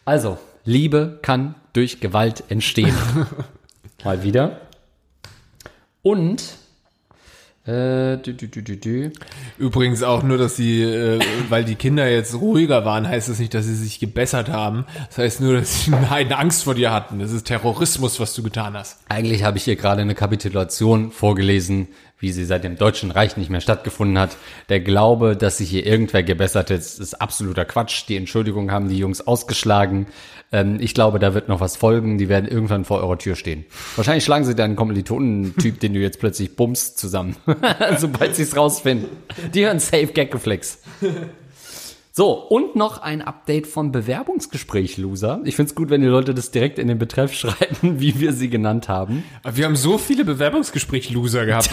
[0.06, 2.96] Also, Liebe kann durch Gewalt entstehen.
[4.04, 4.62] Mal wieder.
[6.02, 6.44] Und
[7.70, 9.12] äh, dü, dü, dü.
[9.58, 13.54] Übrigens auch nur, dass sie, äh, weil die Kinder jetzt ruhiger waren, heißt das nicht,
[13.54, 14.86] dass sie sich gebessert haben.
[15.08, 17.20] Das heißt nur, dass sie eine Angst vor dir hatten.
[17.20, 19.00] Das ist Terrorismus, was du getan hast.
[19.10, 21.88] Eigentlich habe ich hier gerade eine Kapitulation vorgelesen,
[22.20, 24.38] wie sie seit dem Deutschen Reich nicht mehr stattgefunden hat.
[24.68, 28.04] Der Glaube, dass sich hier irgendwer gebessert hat, ist absoluter Quatsch.
[28.08, 30.08] Die Entschuldigung haben die Jungs ausgeschlagen.
[30.52, 32.18] Ähm, ich glaube, da wird noch was folgen.
[32.18, 33.66] Die werden irgendwann vor eurer Tür stehen.
[33.96, 37.36] Wahrscheinlich schlagen sie deinen Kommilitonen-Typ, den du jetzt plötzlich bummst, zusammen.
[37.98, 39.10] Sobald sie es rausfinden.
[39.54, 40.80] Die hören Safe Gag-Reflex.
[42.20, 45.40] So, und noch ein Update vom Bewerbungsgespräch, Loser.
[45.46, 48.50] Ich find's gut, wenn die Leute das direkt in den Betreff schreiben, wie wir sie
[48.50, 49.24] genannt haben.
[49.50, 51.70] Wir haben so viele Bewerbungsgespräch-Loser gehabt.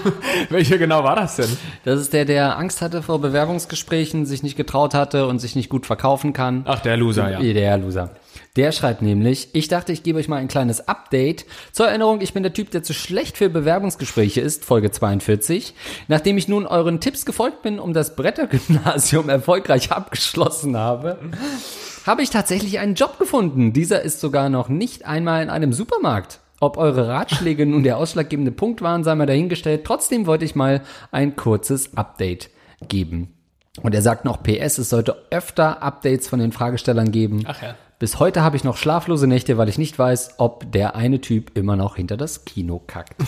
[0.50, 1.48] Welcher genau war das denn?
[1.86, 5.70] Das ist der, der Angst hatte vor Bewerbungsgesprächen, sich nicht getraut hatte und sich nicht
[5.70, 6.64] gut verkaufen kann.
[6.66, 7.40] Ach, der Loser, ja.
[7.40, 8.10] Der Loser.
[8.56, 11.44] Der schreibt nämlich, ich dachte, ich gebe euch mal ein kleines Update.
[11.72, 15.74] Zur Erinnerung, ich bin der Typ, der zu schlecht für Bewerbungsgespräche ist, Folge 42.
[16.08, 21.18] Nachdem ich nun euren Tipps gefolgt bin, um das Brettergymnasium erfolgreich abgeschlossen habe,
[22.06, 23.74] habe ich tatsächlich einen Job gefunden.
[23.74, 26.40] Dieser ist sogar noch nicht einmal in einem Supermarkt.
[26.58, 29.84] Ob eure Ratschläge nun der ausschlaggebende Punkt waren, sei mal dahingestellt.
[29.84, 30.80] Trotzdem wollte ich mal
[31.12, 32.48] ein kurzes Update
[32.88, 33.34] geben.
[33.82, 37.44] Und er sagt noch, PS, es sollte öfter Updates von den Fragestellern geben.
[37.46, 37.74] Ach ja.
[37.98, 41.56] Bis heute habe ich noch schlaflose Nächte, weil ich nicht weiß, ob der eine Typ
[41.56, 43.14] immer noch hinter das Kino kackt.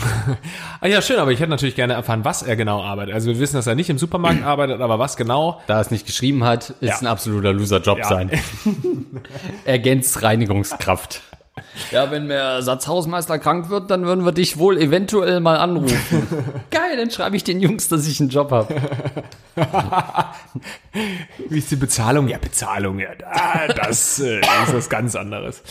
[0.81, 3.13] Ah ja, schön, aber ich hätte natürlich gerne erfahren, was er genau arbeitet.
[3.15, 5.61] Also wir wissen, dass er nicht im Supermarkt arbeitet, aber was genau?
[5.67, 6.99] Da er es nicht geschrieben hat, ist Ja.
[7.01, 8.05] ein absoluter Loser-Job Ja.
[8.09, 8.31] sein.
[9.65, 11.23] Ergänzreinigungskraft.
[11.91, 16.27] Ja, wenn mir Ersatzhausmeister krank wird, dann würden wir dich wohl eventuell mal anrufen.
[16.71, 18.75] Geil, dann schreibe ich den Jungs, dass ich einen Job habe.
[21.49, 22.29] Wie ist die Bezahlung?
[22.29, 25.63] Ja, Bezahlung, ja, da, das äh, ist was ganz anderes.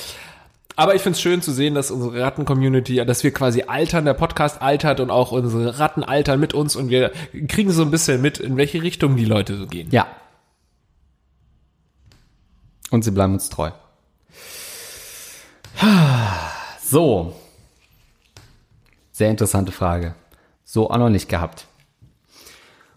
[0.75, 4.61] Aber ich find's schön zu sehen, dass unsere Ratten-Community, dass wir quasi altern, der Podcast
[4.61, 7.11] altert und auch unsere Ratten altern mit uns und wir
[7.47, 9.89] kriegen so ein bisschen mit, in welche Richtung die Leute so gehen.
[9.89, 10.05] Ja.
[12.91, 13.71] Und sie bleiben uns treu.
[16.81, 17.33] So.
[19.11, 20.15] Sehr interessante Frage.
[20.63, 21.67] So auch noch nicht gehabt.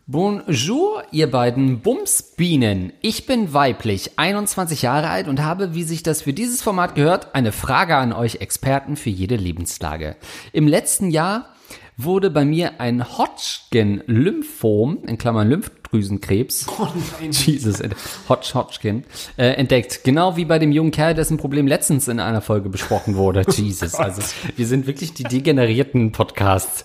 [0.06, 2.92] Bonjour, ihr beiden Bumsbienen.
[3.00, 7.34] Ich bin weiblich, 21 Jahre alt und habe, wie sich das für dieses Format gehört,
[7.34, 10.16] eine Frage an euch Experten für jede Lebenslage.
[10.52, 11.54] Im letzten Jahr
[11.96, 15.48] wurde bei mir ein Hodgkin-Lymphom, in Klammern
[15.90, 16.66] Lymphdrüsenkrebs,
[17.30, 17.82] Jesus,
[18.28, 19.04] Hodge, Hodgkin,
[19.36, 20.04] äh, entdeckt.
[20.04, 23.44] Genau wie bei dem jungen Kerl, dessen Problem letztens in einer Folge besprochen wurde.
[23.50, 24.22] Jesus, also
[24.56, 26.84] wir sind wirklich die degenerierten Podcasts.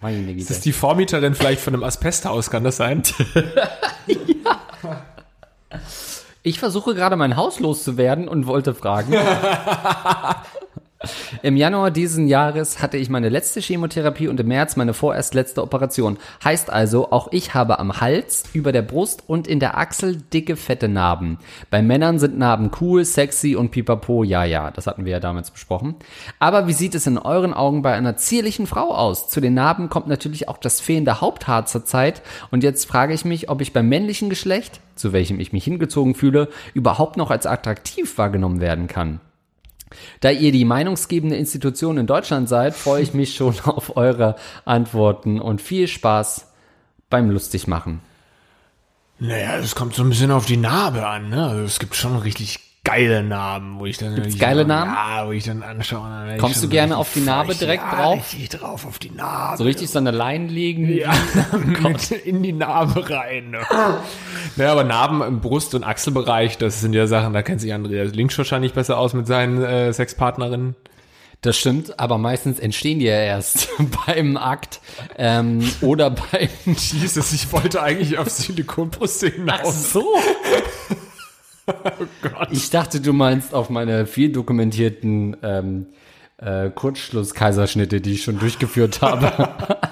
[0.00, 0.40] Meine Güte.
[0.40, 3.02] Ist das die Vormieterin vielleicht von einem Asbesthaus, kann das sein?
[6.42, 9.12] Ich versuche gerade mein Haus loszuwerden und wollte fragen.
[11.42, 15.62] Im Januar diesen Jahres hatte ich meine letzte Chemotherapie und im März meine vorerst letzte
[15.62, 16.18] Operation.
[16.44, 20.56] Heißt also, auch ich habe am Hals, über der Brust und in der Achsel dicke,
[20.56, 21.38] fette Narben.
[21.70, 25.50] Bei Männern sind Narben cool, sexy und pipapo, ja, ja, das hatten wir ja damals
[25.50, 25.94] besprochen.
[26.38, 29.30] Aber wie sieht es in euren Augen bei einer zierlichen Frau aus?
[29.30, 32.20] Zu den Narben kommt natürlich auch das fehlende Haupthaar zur Zeit.
[32.50, 36.14] Und jetzt frage ich mich, ob ich beim männlichen Geschlecht, zu welchem ich mich hingezogen
[36.14, 39.20] fühle, überhaupt noch als attraktiv wahrgenommen werden kann.
[40.20, 45.40] Da ihr die meinungsgebende Institution in Deutschland seid, freue ich mich schon auf eure Antworten
[45.40, 46.46] und viel Spaß
[47.08, 48.00] beim Lustigmachen.
[49.18, 51.46] Naja, es kommt so ein bisschen auf die Narbe an, ne?
[51.46, 54.92] Also es gibt schon richtig geile Narben, wo ich dann Gibt's geile Narben?
[54.92, 56.08] Ja, wo ich dann anschaue.
[56.08, 58.18] Dann Kommst du gerne auf die Narbe direkt ja, drauf?
[58.18, 59.58] Richtig drauf auf die Narbe.
[59.58, 60.88] So richtig so eine Leine legen?
[60.88, 61.12] Ja,
[61.82, 63.50] mit in die Narbe rein.
[63.50, 63.60] Ne?
[64.56, 68.14] naja, aber Narben im Brust- und Achselbereich, das sind ja Sachen, da kennt sich Andreas
[68.14, 70.74] Links wahrscheinlich besser aus mit seinen äh, Sexpartnerinnen.
[71.42, 73.70] Das stimmt, aber meistens entstehen die ja erst
[74.06, 74.80] beim Akt
[75.16, 76.48] ähm, oder beim...
[76.66, 79.92] Jesus, ich wollte eigentlich auf Silikonbrüste hinaus.
[79.92, 80.06] so.
[82.22, 82.44] Oh.
[82.50, 85.86] Ich dachte, du meinst auf meine viel dokumentierten ähm,
[86.38, 89.30] äh, Kurzschluss-Kaiserschnitte, die ich schon durchgeführt habe.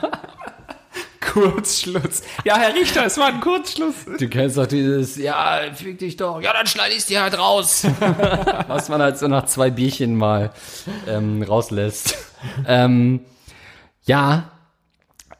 [1.21, 2.23] Kurzschluss.
[2.45, 3.95] Ja, Herr Richter, es war ein Kurzschluss.
[4.19, 7.87] Du kennst doch dieses, ja, fick dich doch, ja, dann schneide ich dir halt raus.
[8.67, 10.51] Was man halt so nach zwei Bierchen mal
[11.07, 12.17] ähm, rauslässt.
[12.67, 13.21] ähm,
[14.05, 14.51] ja,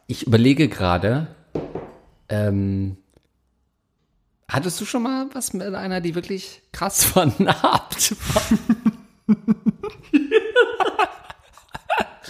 [0.07, 1.29] ich überlege gerade,
[2.29, 2.99] ähm,
[4.49, 8.43] hattest du schon mal was mit einer, die wirklich krass vernarbt war?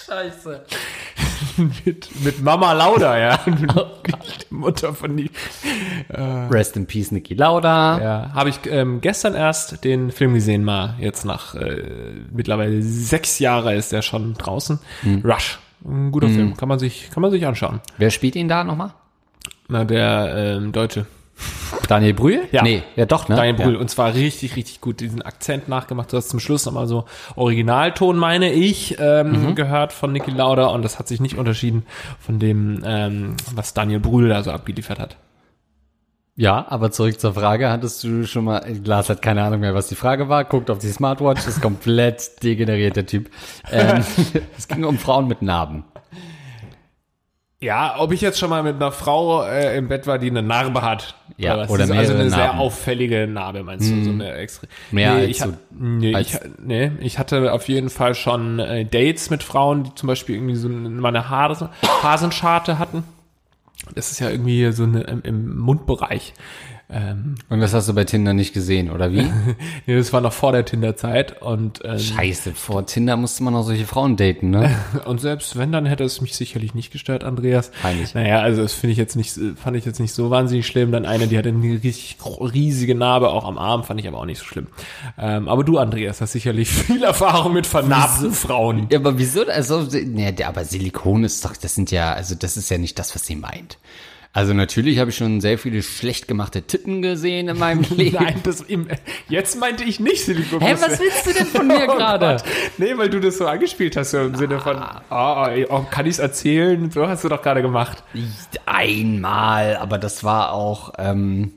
[0.07, 0.65] Scheiße.
[1.85, 3.39] mit, mit Mama Lauda, ja.
[3.47, 5.31] Die Mutter von die.
[6.11, 8.01] Rest in Peace, Niki Lauda.
[8.01, 11.83] Ja, habe ich ähm, gestern erst den Film gesehen, mal jetzt nach äh,
[12.33, 14.79] mittlerweile sechs Jahre ist der schon draußen.
[15.23, 17.81] Rush, ein guter Film, kann man sich kann man sich anschauen.
[17.99, 18.95] Wer spielt ihn da nochmal?
[19.69, 21.07] Na der ähm, Deutsche
[21.89, 22.41] Daniel Brühl?
[22.53, 22.63] Ja.
[22.63, 23.37] Nee, ja doch, ne?
[23.37, 23.81] Daniel Brühl Ja.
[23.81, 26.13] und zwar richtig richtig gut diesen Akzent nachgemacht.
[26.13, 27.05] Du hast zum Schluss nochmal so
[27.37, 31.85] Originalton, meine ich, ähm, gehört von Niki Lauda und das hat sich nicht unterschieden
[32.21, 35.17] von dem, ähm, was Daniel Brühl da so abgeliefert hat.
[36.37, 37.69] Ja, aber zurück zur Frage.
[37.69, 40.79] Hattest du schon mal, Lars hat keine Ahnung mehr, was die Frage war, guckt auf
[40.79, 43.29] die Smartwatch, ist komplett degeneriert, der Typ.
[43.73, 44.05] Ähm,
[44.57, 45.83] es ging um Frauen mit Narben.
[47.61, 50.43] Ja, ob ich jetzt schon mal mit einer Frau äh, im Bett war, die eine
[50.43, 51.17] Narbe hat.
[51.39, 51.71] Ja, was?
[51.71, 52.53] oder also eine sehr Narben.
[52.55, 52.59] Hm.
[52.61, 54.05] auffällige Narbe, meinst du?
[54.05, 54.69] So eine extra.
[54.93, 58.61] Mehr nee, als ich, so- nee, als- ich, nee, ich hatte auf jeden Fall schon
[58.61, 61.71] äh, Dates mit Frauen, die zum Beispiel irgendwie so eine, mal eine Hase,
[62.03, 63.03] Hasenscharte hatten.
[63.95, 66.35] Das ist ja irgendwie so eine, im, im Mundbereich.
[66.91, 69.23] Ähm, Und das hast du bei Tinder nicht gesehen, oder wie?
[69.87, 73.63] nee, das war noch vor der Tinder-Zeit und ähm, Scheiße, vor Tinder musste man noch
[73.63, 74.75] solche Frauen daten, ne?
[75.05, 77.71] Und selbst wenn, dann hätte es mich sicherlich nicht gestört, Andreas.
[77.83, 78.15] Peinlich.
[78.15, 80.91] Naja, also das finde ich jetzt nicht, fand ich jetzt nicht so wahnsinnig schlimm.
[80.91, 84.25] Dann eine, die hatte eine richtig riesige Narbe, auch am Arm, fand ich aber auch
[84.25, 84.69] nicht so schlimm.
[85.19, 88.87] Ähm, aber du, Andreas, hast sicherlich viel Erfahrung mit vernarbten Frauen.
[88.91, 89.45] Ja, aber wieso?
[89.47, 93.15] Also, ne, aber Silikon ist doch, das sind ja, also das ist ja nicht das,
[93.15, 93.79] was sie meint.
[94.33, 98.17] Also natürlich habe ich schon sehr viele schlecht gemachte Titten gesehen in meinem Leben.
[98.21, 98.87] Nein, das im,
[99.29, 100.61] jetzt meinte ich nicht Silikon.
[100.61, 102.37] Hä, was willst du denn von mir Oh gerade?
[102.37, 102.45] Gott.
[102.77, 106.13] Nee, weil du das so angespielt hast, so im Sinne von, ah, oh, kann ich
[106.13, 106.91] es erzählen?
[106.91, 108.05] So hast du doch gerade gemacht.
[108.67, 111.55] Einmal, aber das war auch, ähm,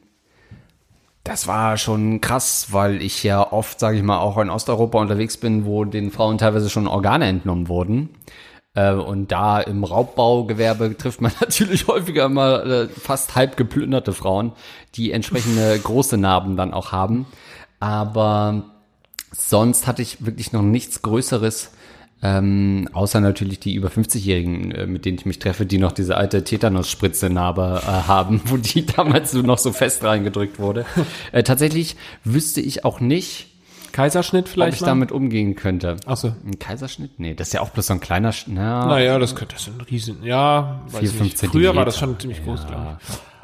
[1.24, 5.38] das war schon krass, weil ich ja oft, sage ich mal, auch in Osteuropa unterwegs
[5.38, 8.10] bin, wo den Frauen teilweise schon Organe entnommen wurden.
[8.74, 14.54] Äh, und da im Raubbaugewerbe trifft man natürlich häufiger mal äh, fast halb geplünderte Frauen,
[14.96, 17.26] die entsprechende große Narben dann auch haben.
[17.80, 18.64] Aber
[19.32, 21.72] sonst hatte ich wirklich noch nichts Größeres,
[22.24, 26.18] ähm, außer natürlich die über 50-Jährigen, äh, mit denen ich mich treffe, die noch diese
[26.18, 30.86] alte Tetanus-Spritze-Narbe äh, haben, wo die damals so noch so fest reingedrückt wurde.
[31.32, 33.48] äh, tatsächlich wüsste ich auch nicht,
[33.92, 34.88] Kaiserschnitt ob vielleicht ich mal?
[34.88, 35.98] damit umgehen könnte.
[36.06, 36.34] Ach so.
[36.46, 37.20] Ein Kaiserschnitt?
[37.20, 39.66] Nee, das ist ja auch bloß so ein kleiner, Sch na, Naja, das könnte das
[39.66, 40.24] sind riesen.
[40.24, 41.52] Ja, weiß Vier, ich fünf nicht.
[41.52, 42.20] Früher war das Zentimeter.
[42.20, 42.98] schon ziemlich groß, glaube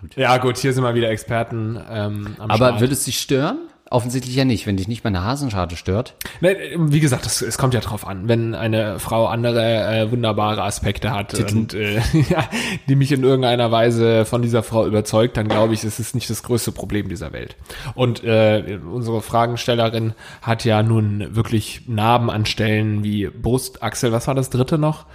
[0.09, 0.17] ich.
[0.17, 2.81] Ja, gut, hier sind wir wieder Experten ähm, am Aber Start.
[2.81, 3.57] würde es dich stören?
[3.89, 6.15] Offensichtlich ja nicht, wenn dich nicht meine Hasenscharte stört.
[6.41, 10.63] Ne, wie gesagt, das, es kommt ja drauf an, wenn eine Frau andere äh, wunderbare
[10.63, 11.95] Aspekte hat und äh,
[12.29, 12.49] ja,
[12.89, 16.29] die mich in irgendeiner Weise von dieser Frau überzeugt, dann glaube ich, es ist nicht
[16.29, 17.55] das größte Problem dieser Welt.
[17.95, 24.35] Und äh, unsere Fragenstellerin hat ja nun wirklich Narben an Stellen wie Brustachsel, was war
[24.35, 25.05] das dritte noch?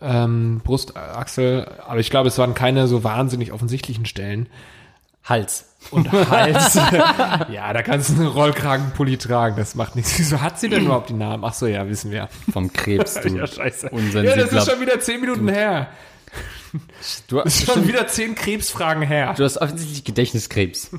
[0.00, 4.48] Ähm, Brustachsel, aber ich glaube, es waren keine so wahnsinnig offensichtlichen Stellen.
[5.24, 5.66] Hals.
[5.90, 6.74] Und Hals.
[7.50, 10.18] ja, da kannst du einen Rollkragenpulli tragen, das macht nichts.
[10.18, 11.44] Wieso hat sie denn überhaupt die Namen?
[11.44, 12.28] Ach so, ja, wissen wir.
[12.52, 13.28] Vom Krebs, du.
[13.28, 13.90] Ja, scheiße.
[14.22, 15.88] Ja, das ist schon wieder zehn Minuten her.
[17.28, 19.34] du, Das ist schon wieder zehn Krebsfragen her.
[19.36, 20.90] du hast offensichtlich Gedächtniskrebs.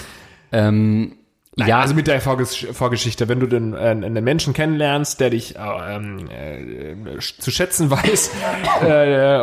[0.52, 1.16] ähm,
[1.54, 5.28] Nein, ja, also mit der Vorges Vorgeschichte, wenn du den, äh, einen Menschen kennenlernst, der
[5.28, 8.30] dich äh, ähm, äh, zu schätzen weiß
[8.80, 8.86] äh,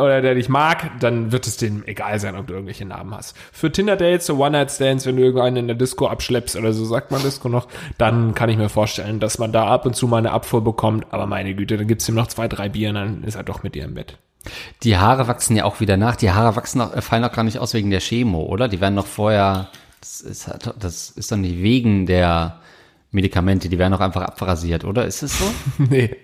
[0.00, 3.36] oder der dich mag, dann wird es dem egal sein, ob du irgendwelche Namen hast.
[3.52, 7.22] Für Tinder-Dates, so One-Night-Stands, wenn du irgendeinen in der Disco abschleppst oder so, sagt man
[7.22, 10.32] Disco noch, dann kann ich mir vorstellen, dass man da ab und zu mal eine
[10.32, 13.36] Abfuhr bekommt, aber meine Güte, dann gibt's ihm noch zwei, drei Bier und dann ist
[13.36, 14.18] er doch mit dir im Bett.
[14.82, 16.16] die Haare wachsen ja auch wieder nach.
[16.16, 18.66] Die Haare wachsen noch, äh, fallen doch gar nicht aus wegen der Chemo, oder?
[18.66, 19.68] Die werden noch vorher,
[20.00, 22.60] das ist, halt- das ist doch nicht wegen der
[23.12, 25.04] Medikamente, die werden auch einfach abrasiert, oder?
[25.06, 25.44] Ist es so?
[25.78, 26.16] nee.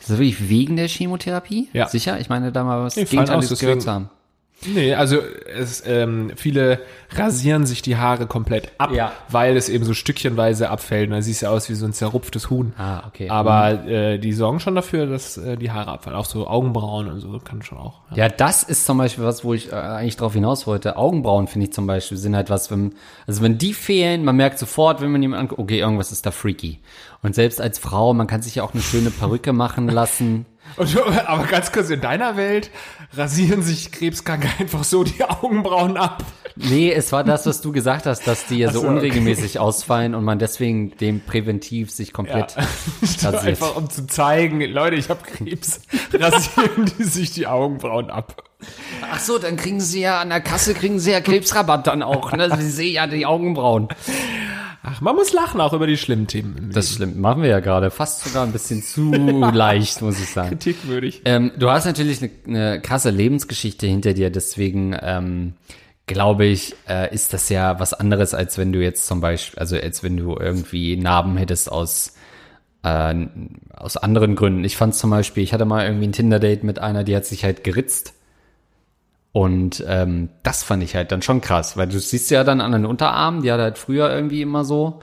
[0.00, 1.68] Ist das wirklich wegen der Chemotherapie?
[1.72, 1.88] Ja.
[1.88, 2.18] Sicher?
[2.20, 4.10] Ich meine, da mal was Nee, aus, Gegenteiliges gehört zu haben.
[4.66, 5.18] Nee, also
[5.56, 6.80] es, ähm, viele
[7.14, 9.12] rasieren sich die Haare komplett ab, Ja.
[9.28, 11.08] weil es eben so stückchenweise abfällt.
[11.08, 12.72] Und dann siehst du aus wie so ein zerrupftes Huhn.
[12.78, 13.28] Ah, okay.
[13.28, 16.16] Aber äh, die sorgen schon dafür, dass äh, die Haare abfallen.
[16.18, 18.00] Auch so Augenbrauen und so kann schon auch.
[18.10, 18.16] Ja.
[18.22, 20.96] Ja, das ist zum Beispiel was, wo ich äh, eigentlich drauf hinaus wollte.
[20.96, 22.94] Augenbrauen finde ich zum Beispiel sind halt was, wenn,
[23.26, 26.30] also wenn die fehlen, man merkt sofort, wenn man jemanden anguckt, okay, irgendwas ist da
[26.30, 26.78] freaky.
[27.22, 30.46] Und selbst als Frau, man kann sich ja auch eine schöne Perücke machen lassen.
[30.76, 30.96] Und,
[31.26, 32.70] aber ganz kurz, in deiner Welt
[33.14, 36.24] rasieren sich Krebskranke einfach so die Augenbrauen ab.
[36.56, 38.96] Nee, es war das, was du gesagt hast, dass die ja so, so, okay.
[38.96, 42.56] unregelmäßig ausfallen und man deswegen dem präventiv sich komplett
[43.02, 43.34] rasiert.
[43.34, 45.80] Einfach um zu zeigen, Leute, ich habe Krebs,
[46.12, 48.42] rasieren die sich die Augenbrauen ab.
[49.10, 52.32] Ach so, dann kriegen sie ja an der Kasse kriegen sie ja Krebsrabatt dann auch,
[52.32, 52.54] ne?
[52.56, 53.88] Sie sehen ja die Augenbrauen.
[54.84, 56.70] Ach, man muss lachen auch über die schlimmen Themen.
[56.74, 57.90] Das stimmt, machen wir ja gerade.
[57.90, 59.12] Fast sogar ein bisschen zu
[59.52, 60.48] leicht, muss ich sagen.
[60.50, 61.22] Kritikwürdig.
[61.24, 65.54] Ähm, du hast natürlich eine, eine krasse Lebensgeschichte hinter dir, deswegen ähm,
[66.06, 69.76] glaube ich, äh, ist das ja was anderes, als wenn du jetzt zum Beispiel, also
[69.76, 72.14] als wenn du irgendwie Narben hättest aus
[72.82, 73.14] äh,
[73.70, 74.64] aus anderen Gründen.
[74.64, 77.44] Ich fand zum Beispiel, ich hatte mal irgendwie ein Tinder-Date mit einer, die hat sich
[77.44, 78.14] halt geritzt.
[79.32, 82.72] Und ähm, das fand ich halt dann schon krass, weil du siehst ja dann an
[82.72, 85.00] den Unterarmen, die hat halt früher irgendwie immer so.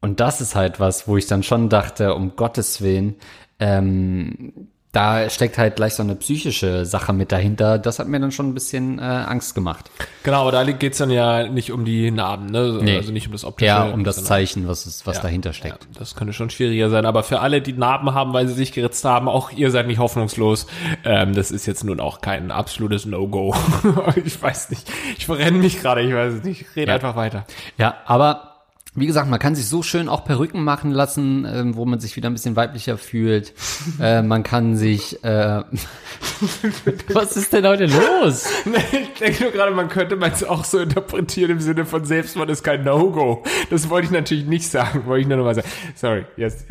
[0.00, 3.16] Und das ist halt was, wo ich dann schon dachte, um Gottes Willen,
[3.58, 7.78] ähm, da steckt halt gleich so eine psychische Sache mit dahinter.
[7.78, 9.90] Das hat mir dann schon ein bisschen äh, Angst gemacht.
[10.22, 12.80] Genau, aber da geht's dann ja nicht um die Narben, ne?
[12.82, 12.96] Nee.
[12.96, 13.66] Also nicht um das optische.
[13.66, 15.84] Ja, um das Zeichen, was, es, was Ja, dahinter steckt.
[15.84, 17.04] Ja, das könnte schon schwieriger sein.
[17.04, 19.98] Aber für alle, die Narben haben, weil sie sich geritzt haben, auch ihr seid nicht
[19.98, 20.66] hoffnungslos.
[21.04, 23.54] Ähm, das ist jetzt nun auch kein absolutes No-Go.
[24.24, 24.90] ich weiß nicht.
[25.18, 26.62] Ich verrenne mich gerade, ich weiß es nicht.
[26.62, 26.94] Ich rede Ja.
[26.94, 27.44] einfach weiter.
[27.76, 28.55] Ja, aber
[28.96, 32.16] wie gesagt, man kann sich so schön auch Perücken machen lassen, ähm, wo man sich
[32.16, 33.52] wieder ein bisschen weiblicher fühlt.
[34.00, 35.22] äh, man kann sich.
[35.22, 35.62] Äh,
[37.12, 38.48] was ist denn heute los?
[38.92, 42.50] ich denke nur gerade, man könnte man es auch so interpretieren im Sinne von Selbstmord
[42.50, 43.42] ist kein No-Go.
[43.70, 45.68] Das wollte ich natürlich nicht sagen, wollte ich nur noch mal sagen.
[45.94, 46.64] Sorry, yes.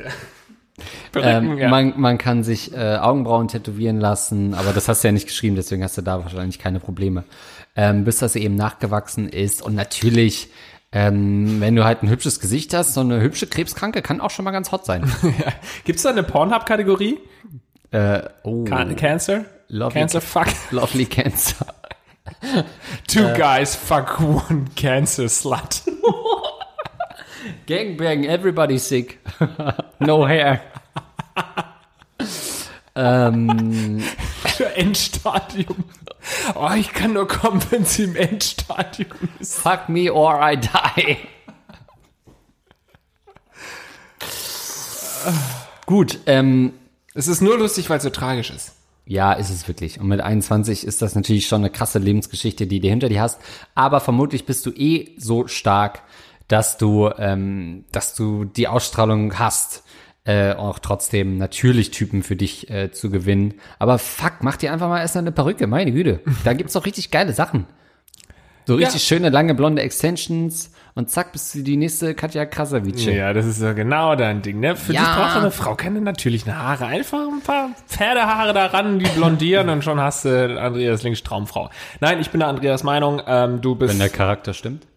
[1.12, 1.70] Perücken, Ähm, ja.
[1.70, 5.56] man, man kann sich äh, Augenbrauen tätowieren lassen, aber das hast du ja nicht geschrieben,
[5.56, 7.24] deswegen hast du da wahrscheinlich keine Probleme.
[7.78, 9.62] Ähm, bis das eben nachgewachsen ist.
[9.62, 10.50] Und natürlich,
[10.96, 14.46] ähm, wenn du halt ein hübsches Gesicht hast, so eine hübsche Krebskranke kann auch schon
[14.46, 15.04] mal ganz hot sein.
[15.84, 17.20] Gibt's da eine Pornhub-Kategorie?
[17.92, 19.44] äh, oh, Can Cancer?
[19.68, 20.48] Lovely Cancer fuck.
[20.72, 21.66] Lovely Cancer.
[23.10, 25.82] Two guys fuck one cancer slut.
[27.68, 29.20] Gangbang, everybody sick.
[30.00, 30.62] no hair.
[32.96, 34.02] ähm,
[34.76, 35.84] Endstadium.
[36.56, 39.10] Oh, ich kann nur kommen, wenn sie im Endstadium
[39.40, 39.56] ist.
[39.56, 41.18] fuck me or I die.
[45.86, 46.74] Gut, ähm,
[47.14, 48.74] Es ist nur lustig, weil es so tragisch ist.
[49.06, 50.00] Ja, ist es wirklich.
[50.00, 53.40] Und mit 21 ist das natürlich schon eine krasse Lebensgeschichte, die du hinter dir hast.
[53.76, 56.02] Aber vermutlich bist du eh so stark,
[56.48, 59.84] dass du, ähm, dass du die Ausstrahlung hast,
[60.26, 63.54] äh, auch trotzdem natürlich Typen für dich äh, zu gewinnen.
[63.80, 66.20] Aber fuck, mach dir einfach mal erst eine Perücke, meine Güte.
[66.44, 67.66] Da gibt's doch richtig geile Sachen.
[68.68, 73.06] So richtig schöne, lange, blonde Extensions und zack, bist du die nächste Katja Krasavice.
[73.06, 74.76] Ja, das ist ja genau dein Ding, ne?
[74.76, 75.02] Für Ja.
[75.02, 76.88] dich braucht eine Frau keine natürlichen Haare.
[76.88, 81.70] Einfach ein paar Pferdehaare daran, die blondieren und schon hast du Andreas Links Traumfrau.
[82.00, 84.88] Nein, ich bin der Andreas Meinung, ähm, du bist Wenn der Charakter stimmt.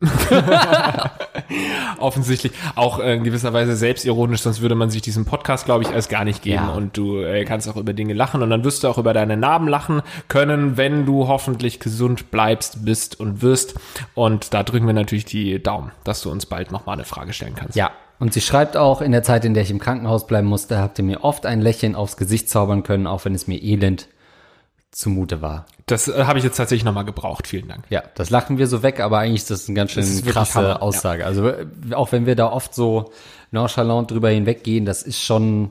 [1.98, 5.90] offensichtlich auch äh, in gewisser Weise selbstironisch, sonst würde man sich diesen Podcast, glaube ich,
[5.90, 6.66] erst gar nicht geben.
[6.68, 6.72] Ja.
[6.72, 9.36] Und du äh, kannst auch über Dinge lachen und dann wirst du auch über deine
[9.36, 13.74] Narben lachen können, wenn du hoffentlich gesund bleibst, bist und wirst.
[14.14, 17.56] Und da drücken wir natürlich die Daumen, dass du uns bald nochmal eine Frage stellen
[17.56, 17.76] kannst.
[17.76, 20.78] Ja, und sie schreibt auch, in der Zeit, in der ich im Krankenhaus bleiben musste,
[20.78, 24.08] habt ihr mir oft ein Lächeln aufs Gesicht zaubern können, auch wenn es mir elend
[24.90, 25.66] zumute war.
[25.86, 27.46] Das äh, habe ich jetzt tatsächlich nochmal gebraucht.
[27.46, 27.84] Vielen Dank.
[27.90, 30.68] Ja, das lachen wir so weg, aber eigentlich ist das eine ganz schön krasse Hammer,
[30.68, 30.76] ja.
[30.80, 31.26] Aussage.
[31.26, 33.12] Also äh, auch wenn wir da oft so
[33.50, 35.70] nonchalant drüber hinweggehen, das ist schon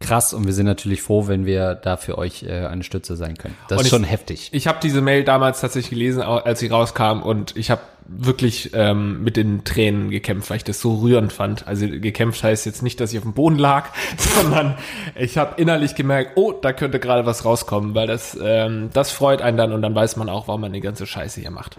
[0.00, 3.36] krass und wir sind natürlich froh, wenn wir da für euch äh, eine Stütze sein
[3.38, 3.56] können.
[3.68, 4.50] Das Und ist ich- schon heftig.
[4.52, 9.22] Ich habe diese Mail damals tatsächlich gelesen, als sie rauskam und ich habe wirklich ähm,
[9.24, 11.66] mit den Tränen gekämpft, weil ich das so rührend fand.
[11.66, 13.88] Also gekämpft heißt jetzt nicht, dass ich auf dem Boden lag,
[14.18, 14.76] sondern
[15.14, 19.40] ich habe innerlich gemerkt, oh, da könnte gerade was rauskommen, weil das ähm, das freut
[19.40, 21.78] einen dann und dann weiß man auch, warum man die ganze Scheiße hier macht.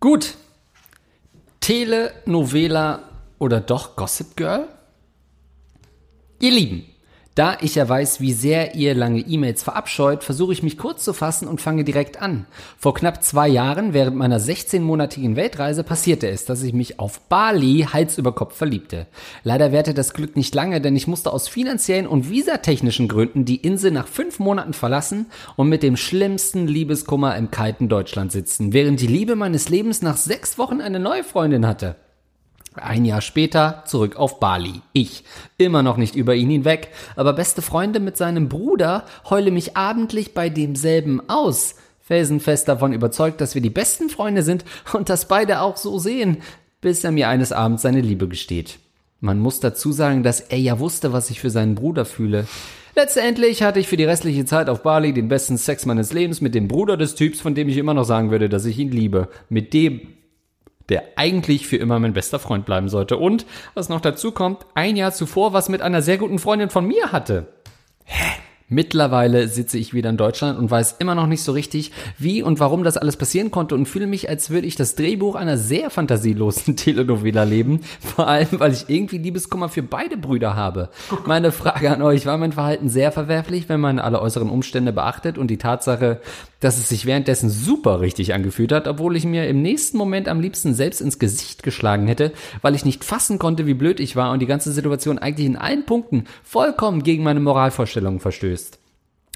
[0.00, 0.34] Gut.
[1.62, 3.04] Telenovela
[3.38, 4.68] oder doch Gossip Girl?
[6.40, 6.91] Ihr Lieben,
[7.34, 11.14] Da ich ja weiß, wie sehr ihr lange E-Mails verabscheut, versuche ich mich kurz zu
[11.14, 12.44] fassen und fange direkt an.
[12.76, 17.86] Vor knapp zwei Jahren, während meiner 16-monatigen Weltreise, passierte es, dass ich mich auf Bali
[17.90, 19.06] Hals über Kopf verliebte.
[19.44, 23.56] Leider währte das Glück nicht lange, denn ich musste aus finanziellen und visatechnischen Gründen die
[23.56, 25.24] Insel nach fünf Monaten verlassen
[25.56, 30.18] und mit dem schlimmsten Liebeskummer im kalten Deutschland sitzen, während die Liebe meines Lebens nach
[30.18, 31.96] sechs Wochen eine neue Freundin hatte.
[32.74, 34.80] Ein Jahr später zurück auf Bali.
[34.92, 35.24] Ich,
[35.58, 40.34] immer noch nicht über ihn hinweg, aber beste Freunde mit seinem Bruder heule mich abendlich
[40.34, 41.74] bei demselben aus.
[42.00, 46.38] Felsenfest davon überzeugt, dass wir die besten Freunde sind und das beide auch so sehen,
[46.80, 48.78] bis er mir eines Abends seine Liebe gesteht.
[49.20, 52.46] Man muss dazu sagen, dass er ja wusste, was ich für seinen Bruder fühle.
[52.94, 56.54] Letztendlich hatte ich für die restliche Zeit auf Bali den besten Sex meines Lebens mit
[56.54, 59.28] dem Bruder des Typs, von dem ich immer noch sagen würde, dass ich ihn liebe.
[59.48, 60.00] Mit dem
[60.92, 63.16] der eigentlich für immer mein bester Freund bleiben sollte.
[63.16, 66.86] Und, was noch dazu kommt, ein Jahr zuvor was mit einer sehr guten Freundin von
[66.86, 67.46] mir hatte.
[68.04, 68.41] Hä?
[68.72, 72.58] Mittlerweile sitze ich wieder in Deutschland und weiß immer noch nicht so richtig, wie und
[72.58, 75.90] warum das alles passieren konnte und fühle mich, als würde ich das Drehbuch einer sehr
[75.90, 77.80] fantasielosen Telenovela leben.
[78.00, 80.88] Vor allem, weil ich irgendwie Liebeskummer für beide Brüder habe.
[81.26, 85.36] Meine Frage an euch, war mein Verhalten sehr verwerflich, wenn man alle äußeren Umstände beachtet
[85.36, 86.22] und die Tatsache,
[86.60, 90.40] dass es sich währenddessen super richtig angefühlt hat, obwohl ich mir im nächsten Moment am
[90.40, 94.32] liebsten selbst ins Gesicht geschlagen hätte, weil ich nicht fassen konnte, wie blöd ich war
[94.32, 98.61] und die ganze Situation eigentlich in allen Punkten vollkommen gegen meine Moralvorstellungen verstößt.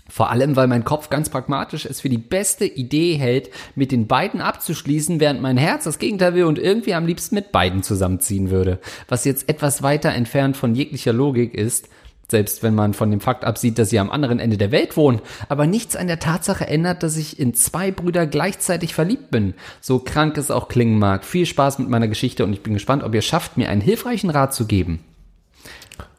[0.08, 4.06] Vor allem, weil mein Kopf ganz pragmatisch es für die beste Idee hält, mit den
[4.06, 8.50] beiden abzuschließen, während mein Herz das Gegenteil will und irgendwie am liebsten mit beiden zusammenziehen
[8.50, 8.78] würde.
[9.08, 11.88] Was jetzt etwas weiter entfernt von jeglicher Logik ist,
[12.28, 15.20] selbst wenn man von dem Fakt absieht, dass sie am anderen Ende der Welt wohnen,
[15.48, 19.54] aber nichts an der Tatsache ändert, dass ich in zwei Brüder gleichzeitig verliebt bin.
[19.80, 21.24] So krank es auch klingen mag.
[21.24, 24.30] Viel Spaß mit meiner Geschichte und ich bin gespannt, ob ihr schafft, mir einen hilfreichen
[24.30, 25.00] Rat zu geben.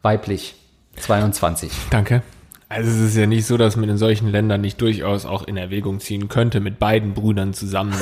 [0.02, 0.54] Weiblich,
[0.96, 1.70] 22.
[1.90, 2.22] Danke.
[2.70, 5.56] Also es ist ja nicht so, dass man in solchen Ländern nicht durchaus auch in
[5.56, 7.94] Erwägung ziehen könnte, mit beiden Brüdern zusammen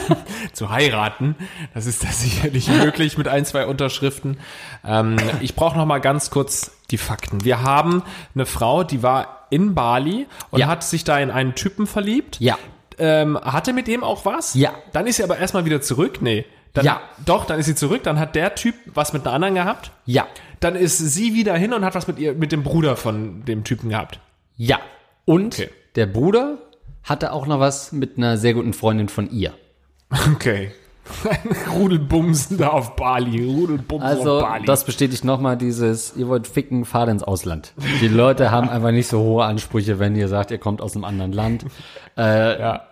[0.52, 1.36] zu heiraten.
[1.72, 4.38] Das ist da sicherlich möglich mit ein, zwei Unterschriften.
[4.84, 7.44] Ähm, ich brauche noch mal ganz kurz die Fakten.
[7.44, 8.02] Wir haben
[8.34, 10.66] eine Frau, die war in Bali und Ja.
[10.66, 12.38] hat sich da in einen Typen verliebt.
[12.40, 12.58] Ja.
[12.98, 14.52] Ähm, hatte mit dem auch was?
[14.54, 14.74] Ja.
[14.92, 16.18] Dann ist sie aber erstmal wieder zurück.
[16.20, 16.44] Nee.
[16.72, 17.00] Dann, Ja.
[17.24, 18.02] Doch, dann ist sie zurück.
[18.04, 19.90] Dann hat der Typ was mit einer anderen gehabt.
[20.06, 20.26] Ja.
[20.60, 23.64] Dann ist sie wieder hin und hat was mit ihr, mit dem Bruder von dem
[23.64, 24.20] Typen gehabt.
[24.56, 24.78] Ja.
[25.24, 25.70] Und Okay.
[25.96, 26.58] der Bruder
[27.02, 29.52] hatte auch noch was mit einer sehr guten Freundin von ihr.
[30.32, 30.72] Okay.
[31.74, 33.44] Rudelbumsen da auf Bali.
[33.44, 34.64] Rudelbumsen Also, auf Bali.
[34.66, 37.72] das bestätigt nochmal dieses, ihr wollt ficken, fahrt ins Ausland.
[38.00, 41.04] Die Leute haben einfach nicht so hohe Ansprüche, wenn ihr sagt, ihr kommt aus einem
[41.04, 41.64] anderen Land.
[42.16, 42.82] ja.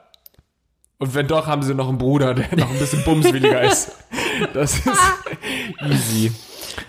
[0.98, 3.92] Und wenn doch, haben sie noch einen Bruder, der noch ein bisschen bumswilliger ist.
[4.54, 4.86] Das ist
[5.90, 6.32] easy.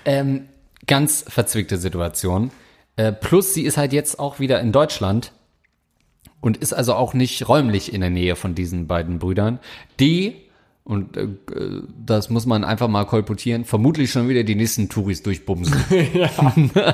[0.05, 0.49] Ähm,
[0.86, 2.51] ganz verzwickte Situation.
[2.95, 5.32] Äh, plus, sie ist halt jetzt auch wieder in Deutschland
[6.41, 9.60] und ist also auch nicht räumlich in der Nähe von diesen beiden Brüdern,
[9.99, 10.48] die,
[10.84, 11.27] und äh,
[12.03, 15.75] das muss man einfach mal kolportieren, vermutlich schon wieder die nächsten Touris durchbumsen.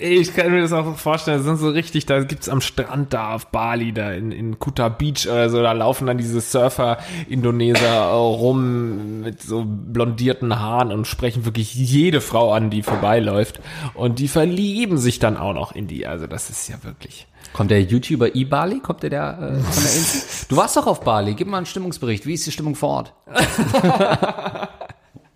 [0.00, 3.34] Ich kann mir das auch vorstellen, das sind so richtig, da gibt's am Strand da
[3.34, 9.22] auf Bali, da in, in Kuta Beach oder so, da laufen dann diese Surfer-Indoneser rum
[9.22, 13.60] mit so blondierten Haaren und sprechen wirklich jede Frau an, die vorbeiläuft.
[13.94, 16.06] Und die verlieben sich dann auch noch in die.
[16.06, 17.26] Also das ist ja wirklich.
[17.52, 18.80] Kommt der YouTuber eBali?
[18.80, 20.22] Kommt der da äh, von der Insel?
[20.48, 21.34] Du warst doch auf Bali.
[21.34, 22.26] Gib mal einen Stimmungsbericht.
[22.26, 23.14] Wie ist die Stimmung vor Ort?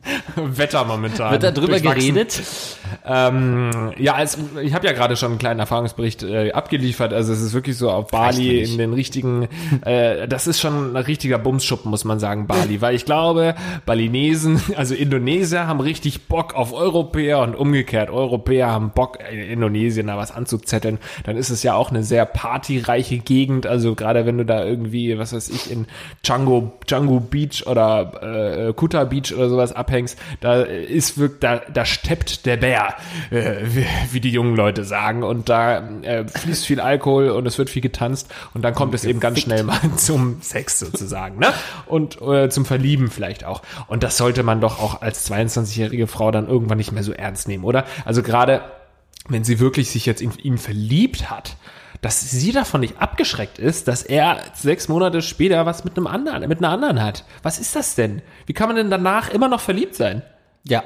[0.36, 1.30] Wetter momentan.
[1.30, 2.42] Wird da drüber geredet?
[3.07, 7.12] Ähm, ja, als, ich habe ja gerade schon einen kleinen Erfahrungsbericht äh, abgeliefert.
[7.12, 9.48] Also es ist wirklich so auf Bali in den richtigen,
[9.84, 12.80] äh, das ist schon ein richtiger Bumsschuppen, muss man sagen, Bali.
[12.80, 13.55] Weil ich glaube,
[13.86, 18.11] Balinesen, also Indonesier haben richtig Bock auf Europäer und umgekehrt.
[18.11, 20.98] Europäer haben Bock, in Indonesien da was anzuzetteln.
[21.24, 23.66] Dann ist es ja auch eine sehr partyreiche Gegend.
[23.66, 25.86] Also gerade wenn du da irgendwie, was weiß ich, in
[26.24, 29.91] Django, Django Beach oder äh, Kuta Beach oder sowas abhängst,
[30.40, 32.95] da ist wirklich, da, da steppt der Bär,
[33.30, 35.22] äh, wie, wie die jungen Leute sagen.
[35.22, 39.05] Und da äh, fließt viel Alkohol und es wird viel getanzt und dann kommt es
[39.05, 41.53] eben ganz schnell mal zum Sex sozusagen, ne?
[41.86, 43.62] Und äh, zum Verlieben vielleicht auch.
[43.86, 47.49] Und das sollte man doch auch als 22-jährige Frau dann irgendwann nicht mehr so ernst
[47.49, 47.84] nehmen, oder?
[48.05, 48.62] Also gerade
[49.28, 51.57] wenn sie wirklich sich jetzt in ihn verliebt hat,
[52.03, 56.46] dass sie davon nicht abgeschreckt ist, dass er sechs Monate später was mit einem anderen,
[56.48, 57.24] mit einer anderen hat.
[57.42, 58.20] Was ist das denn?
[58.46, 60.22] Wie kann man denn danach immer noch verliebt sein?
[60.64, 60.82] Ja.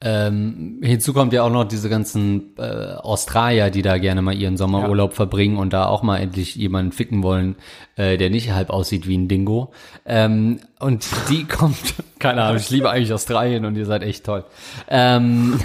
[0.00, 4.56] Ähm, hinzu kommt ja auch noch diese ganzen äh, Australier, die da gerne mal ihren
[4.58, 7.56] Sommerurlaub verbringen und da auch mal endlich jemanden ficken wollen,
[7.96, 9.72] äh, der nicht halb aussieht wie ein Dingo.
[10.04, 14.44] Ähm, und die kommt, keine Ahnung, ich liebe eigentlich Australien und ihr seid echt toll.
[14.88, 15.58] Ähm,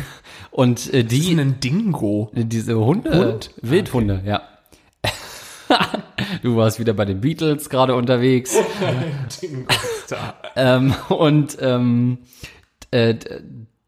[0.52, 2.30] Und äh, die, ein Dingo.
[2.34, 3.52] diese Hunde, Hund?
[3.62, 4.42] Wildhunde, ja.
[6.44, 8.56] Du warst wieder bei den Beatles gerade unterwegs.
[10.54, 12.18] Ähm, und ähm,
[12.92, 13.16] äh,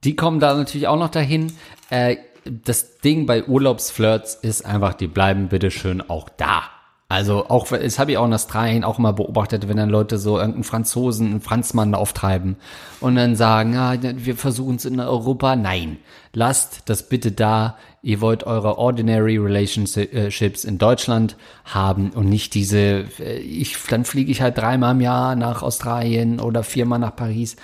[0.06, 1.52] die kommen da natürlich auch noch dahin.
[1.90, 6.64] Äh, das Ding bei Urlaubsflirts ist einfach, die bleiben bitteschön auch da.
[7.10, 10.38] Also auch, das habe ich auch in Australien auch mal beobachtet, wenn dann Leute so
[10.38, 12.56] irgendeinen Franzosen, einen Franzmann auftreiben
[13.02, 15.56] und dann sagen, ja, wir versuchen es in Europa.
[15.56, 15.98] Nein,
[16.34, 17.78] lasst das bitte da.
[18.02, 24.32] Ihr wollt eure ordinary relationships in Deutschland haben und nicht diese, äh, ich, dann fliege
[24.32, 27.58] ich halt dreimal im Jahr nach Australien oder viermal nach Paris.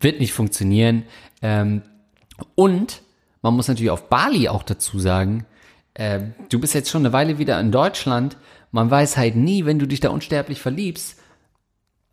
[0.00, 1.04] Wird nicht funktionieren.
[1.42, 1.82] Ähm,
[2.56, 3.02] und
[3.40, 5.46] man muss natürlich auf Bali auch dazu sagen,
[5.94, 8.36] äh, du bist jetzt schon eine Weile wieder in Deutschland.
[8.70, 11.20] Man weiß halt nie, wenn du dich da unsterblich verliebst,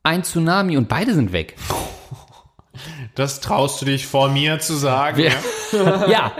[0.03, 1.55] ein Tsunami und beide sind weg.
[3.15, 5.21] Das traust du dich vor mir zu sagen.
[5.21, 6.31] Ja, ja,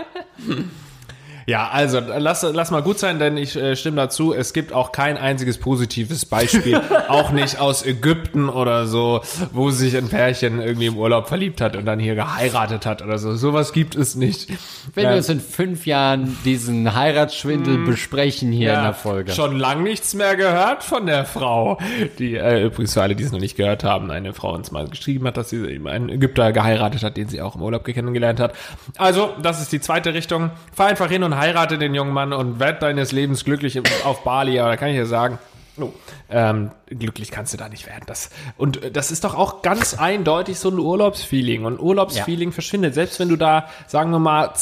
[1.46, 4.32] ja also lass, lass mal gut sein, denn ich äh, stimme dazu.
[4.34, 9.20] Es gibt auch kein einziges positives Beispiel, auch nicht aus Ägypten oder so,
[9.52, 13.18] wo sich ein Pärchen irgendwie im Urlaub verliebt hat und dann hier geheiratet hat oder
[13.18, 13.34] so.
[13.36, 14.48] Sowas gibt es nicht.
[14.94, 15.10] wenn Ja.
[15.10, 19.32] wir uns in fünf Jahren diesen Heiratsschwindel besprechen hier in der Folge.
[19.32, 21.78] Schon lang nichts mehr gehört von der Frau,
[22.18, 24.88] die äh, übrigens für alle, die es noch nicht gehört haben, eine Frau uns mal
[24.88, 28.40] geschrieben hat, dass sie eben einen Ägypter geheiratet hat, den sie auch im Urlaub kennengelernt
[28.40, 28.54] hat.
[28.96, 30.50] Also, das ist die zweite Richtung.
[30.74, 34.58] Fahr einfach hin und heirate den jungen Mann und werd deines Lebens glücklich auf Bali.
[34.60, 35.38] Aber da kann ich dir sagen,
[35.78, 35.90] oh,
[36.30, 38.04] ähm, glücklich kannst du da nicht werden.
[38.06, 41.64] Das, und äh, das ist doch auch ganz eindeutig so ein Urlaubsfeeling.
[41.64, 42.94] Und Urlaubsfeeling verschwindet.
[42.94, 44.52] Selbst wenn du da, sagen wir mal,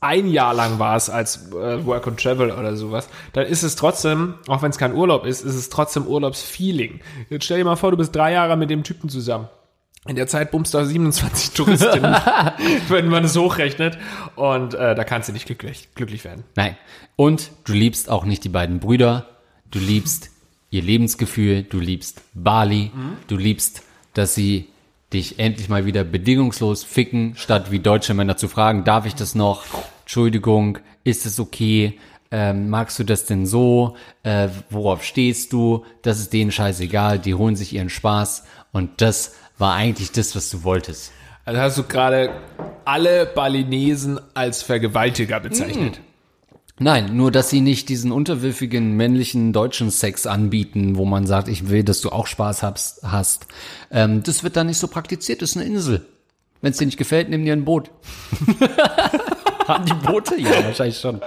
[0.00, 4.34] ein Jahr lang warst als äh, Work and Travel oder sowas, dann ist es trotzdem,
[4.48, 7.00] auch wenn es kein Urlaub ist, ist es trotzdem Urlaubsfeeling.
[7.30, 9.48] Jetzt stell dir mal vor, du bist drei Jahre mit dem Typen zusammen.
[10.08, 12.16] In der Zeit bummst du 27 Touristinnen,
[12.88, 13.98] wenn man es hochrechnet.
[14.34, 16.42] Und äh, da kannst du nicht glücklich, glücklich werden.
[16.56, 16.76] Nein.
[17.14, 19.28] Und du liebst auch nicht die beiden Brüder.
[19.70, 20.30] Du liebst
[20.70, 21.62] ihr Lebensgefühl.
[21.62, 22.90] Du liebst Bali.
[23.28, 23.82] Du liebst,
[24.14, 24.68] dass sie
[25.12, 29.34] dich endlich mal wieder bedingungslos ficken, statt wie deutsche Männer zu fragen, darf ich das
[29.34, 29.64] noch?
[30.00, 31.98] Entschuldigung, ist es okay?
[32.30, 33.96] Ähm, magst du das denn so?
[34.22, 35.84] Äh, worauf stehst du?
[36.00, 37.18] Das ist denen scheißegal.
[37.18, 38.44] Die holen sich ihren Spaß.
[38.72, 41.12] Und das war eigentlich das, was du wolltest.
[41.44, 42.30] Also hast du gerade
[42.84, 46.00] alle Balinesen als Vergewaltiger bezeichnet.
[46.78, 51.68] Nein, nur dass sie nicht diesen unterwürfigen männlichen deutschen Sex anbieten, wo man sagt, ich
[51.68, 53.02] will, dass du auch Spaß hast.
[53.02, 53.46] hast.
[53.90, 56.06] Ähm, das wird da nicht so praktiziert, das ist eine Insel.
[56.60, 57.90] Wenn es dir nicht gefällt, nimm dir ein Boot.
[59.68, 60.40] Haben die Boote?
[60.40, 61.20] Ja, wahrscheinlich schon.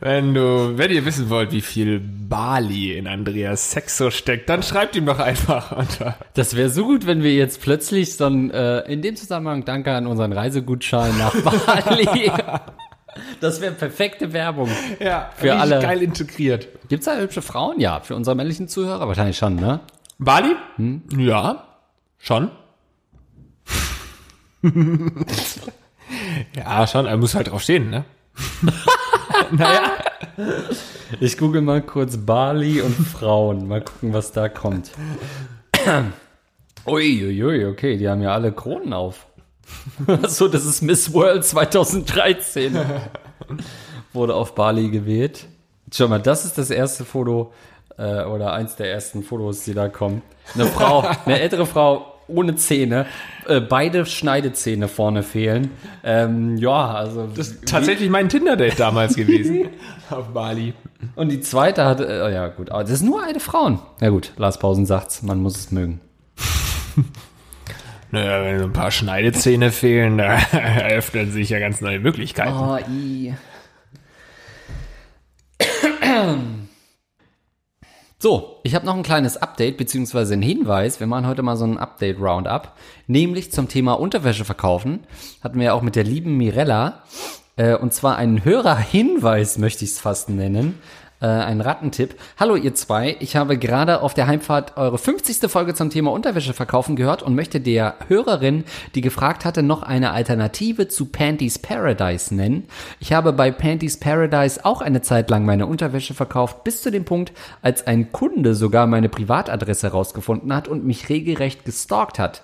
[0.00, 4.96] Wenn du, wenn ihr wissen wollt, wie viel Bali in Andreas Sexo steckt, dann schreibt
[4.96, 6.16] ihm doch einfach unter.
[6.34, 9.92] Das wäre so gut, wenn wir jetzt plötzlich so ein, äh, in dem Zusammenhang danke
[9.92, 12.30] an unseren Reisegutschein nach Bali.
[13.40, 14.68] Das wäre perfekte Werbung.
[14.98, 15.78] Ja, Für alle.
[15.78, 16.66] geil integriert.
[16.88, 17.78] Gibt's da hübsche Frauen?
[17.78, 19.78] Ja, für unsere männlichen Zuhörer wahrscheinlich schon, ne?
[20.18, 20.56] Bali?
[21.16, 21.62] Ja,
[22.18, 22.50] schon.
[26.56, 27.06] ja, schon.
[27.06, 28.04] Er muss halt drauf stehen, ne?
[29.50, 29.92] naja.
[31.20, 33.68] Ich google mal kurz Bali und Frauen.
[33.68, 34.90] Mal gucken, was da kommt.
[36.86, 39.26] Uiuiui, okay, die haben ja alle Kronen auf.
[40.26, 42.78] so, das ist Miss World 2013.
[44.12, 45.46] Wurde auf Bali gewählt.
[45.92, 47.52] Schau mal, das ist das erste Foto
[47.96, 50.22] äh, oder eins der ersten Fotos, die da kommen.
[50.54, 53.06] Eine Frau, eine ältere Frau ohne Zähne,
[53.46, 55.70] äh, beide Schneidezähne vorne fehlen.
[56.02, 59.68] Ähm, ja, also Das ist tatsächlich mein Tinder-Date damals gewesen.
[60.10, 60.74] Auf Bali.
[61.16, 63.78] Und die zweite hat, äh, ja gut, aber das ist nur eine Frauen.
[64.00, 66.00] Ja gut, Lars Pausen sagt's, man muss es mögen.
[68.10, 72.56] Naja, wenn so ein paar Schneidezähne fehlen, da eröffnen sich ja ganz neue Möglichkeiten.
[72.56, 73.34] Oh, i.
[78.24, 80.98] So, ich habe noch ein kleines Update beziehungsweise einen Hinweis.
[80.98, 82.72] Wir machen heute mal so ein Update-Roundup,
[83.06, 85.00] nämlich zum Thema Unterwäsche verkaufen.
[85.42, 87.02] Hatten wir ja auch mit der lieben Mirella.
[87.56, 90.78] Äh, und zwar einen Hörerhinweis, möchte ich es fast nennen.
[91.24, 92.16] Äh, ein Rattentipp.
[92.38, 95.50] Hallo ihr zwei, ich habe gerade auf der Heimfahrt eure 50.
[95.50, 98.64] Folge zum Thema Unterwäsche verkaufen gehört und möchte der Hörerin,
[98.94, 102.64] die gefragt hatte, noch eine Alternative zu Panties Paradise nennen.
[103.00, 107.06] Ich habe bei Panties Paradise auch eine Zeit lang meine Unterwäsche verkauft, bis zu dem
[107.06, 112.42] Punkt, als ein Kunde sogar meine Privatadresse herausgefunden hat und mich regelrecht gestalkt hat.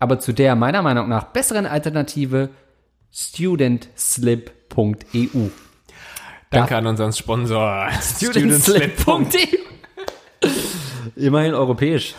[0.00, 2.50] Aber zu der meiner Meinung nach besseren Alternative
[3.10, 5.48] studentslip.eu.
[6.50, 9.18] Danke an unseren Sponsor studentslip.eu.
[11.16, 12.14] Immerhin europäisch.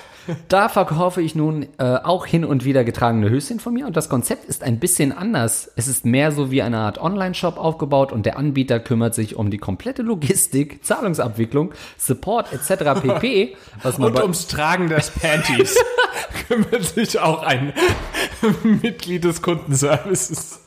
[0.47, 4.09] Da verkaufe ich nun äh, auch hin und wieder getragene Höschen von mir und das
[4.09, 5.71] Konzept ist ein bisschen anders.
[5.75, 9.49] Es ist mehr so wie eine Art Online-Shop aufgebaut und der Anbieter kümmert sich um
[9.49, 13.01] die komplette Logistik, Zahlungsabwicklung, Support etc.
[13.01, 13.55] pp.
[13.81, 15.75] Was man Und ums Tragen des Panties
[16.47, 17.73] kümmert sich auch ein
[18.63, 20.59] Mitglied des Kundenservices.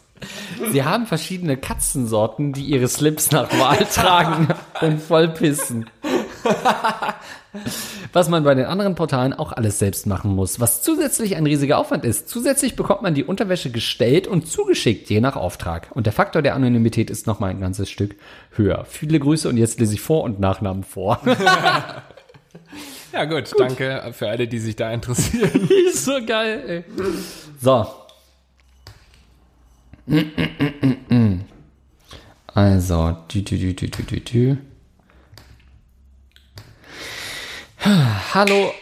[0.73, 4.49] Sie haben verschiedene Katzensorten, die ihre Slips nach Wahl tragen
[4.81, 5.87] und voll pissen.
[8.13, 11.79] Was man bei den anderen Portalen auch alles selbst machen muss, was zusätzlich ein riesiger
[11.79, 12.29] Aufwand ist.
[12.29, 15.89] Zusätzlich bekommt man die Unterwäsche gestellt und zugeschickt, je nach Auftrag.
[15.93, 18.17] Und der Faktor der Anonymität ist nochmal ein ganzes Stück
[18.53, 18.87] höher.
[18.89, 21.21] Viele Grüße und jetzt lese ich Vor- und Nachnamen vor.
[23.13, 25.69] Ja gut, danke für alle, die sich da interessieren.
[25.87, 26.85] ist so geil, ey.
[27.61, 27.87] So.
[32.55, 34.59] Also, dü, dü, dü.
[38.33, 38.73] Hallo.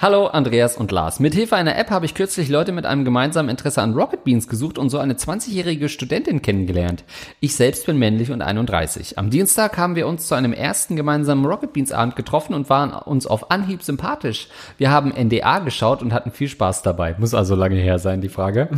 [0.00, 1.18] Hallo Andreas und Lars.
[1.18, 4.78] Mithilfe einer App habe ich kürzlich Leute mit einem gemeinsamen Interesse an Rocket Beans gesucht
[4.78, 7.02] und so eine 20-jährige Studentin kennengelernt.
[7.40, 9.18] Ich selbst bin männlich und 31.
[9.18, 12.92] Am Dienstag haben wir uns zu einem ersten gemeinsamen Rocket Beans Abend getroffen und waren
[12.92, 14.46] uns auf Anhieb sympathisch.
[14.76, 17.16] Wir haben NDA geschaut und hatten viel Spaß dabei.
[17.18, 18.68] Muss also lange her sein, die Frage.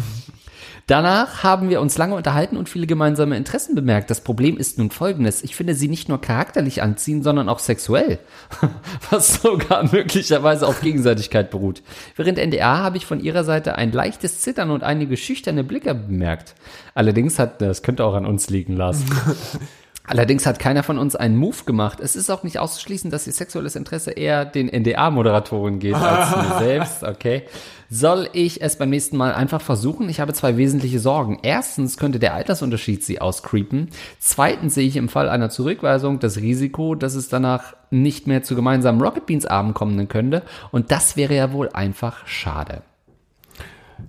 [0.90, 4.10] Danach haben wir uns lange unterhalten und viele gemeinsame Interessen bemerkt.
[4.10, 5.44] Das Problem ist nun folgendes.
[5.44, 8.18] Ich finde sie nicht nur charakterlich anziehend, sondern auch sexuell.
[9.10, 11.84] Was sogar möglicherweise auf Gegenseitigkeit beruht.
[12.16, 16.56] Während NDA habe ich von ihrer Seite ein leichtes Zittern und einige schüchterne Blicke bemerkt.
[16.92, 19.04] Allerdings hat, das könnte auch an uns liegen, Lars.
[20.10, 22.00] Allerdings hat keiner von uns einen Move gemacht.
[22.00, 26.58] Es ist auch nicht auszuschließen, dass ihr sexuelles Interesse eher den NDA-Moderatoren geht als mir
[26.64, 27.04] selbst.
[27.04, 27.44] Okay.
[27.88, 30.08] Soll ich es beim nächsten Mal einfach versuchen?
[30.08, 31.38] Ich habe zwei wesentliche Sorgen.
[31.44, 33.90] Erstens könnte der Altersunterschied sie auscreepen.
[34.18, 38.56] Zweitens sehe ich im Fall einer Zurückweisung das Risiko, dass es danach nicht mehr zu
[38.56, 40.42] gemeinsamen Rocket Beans Abend kommen könnte.
[40.72, 42.82] Und das wäre ja wohl einfach schade.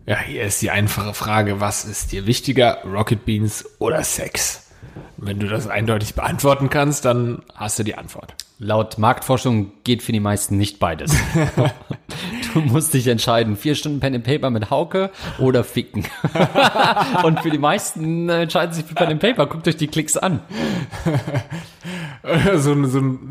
[0.07, 4.70] Ja, hier ist die einfache Frage, was ist dir wichtiger, Rocket Beans oder Sex?
[5.17, 8.33] Wenn du das eindeutig beantworten kannst, dann hast du die Antwort.
[8.57, 11.15] Laut Marktforschung geht für die meisten nicht beides.
[12.53, 16.05] du musst dich entscheiden, vier Stunden Pen and Paper mit Hauke oder Ficken.
[17.23, 19.47] Und für die meisten entscheiden sich für Pen and Paper.
[19.47, 20.41] Guckt euch die Klicks an.
[22.57, 23.30] so, ein- so ein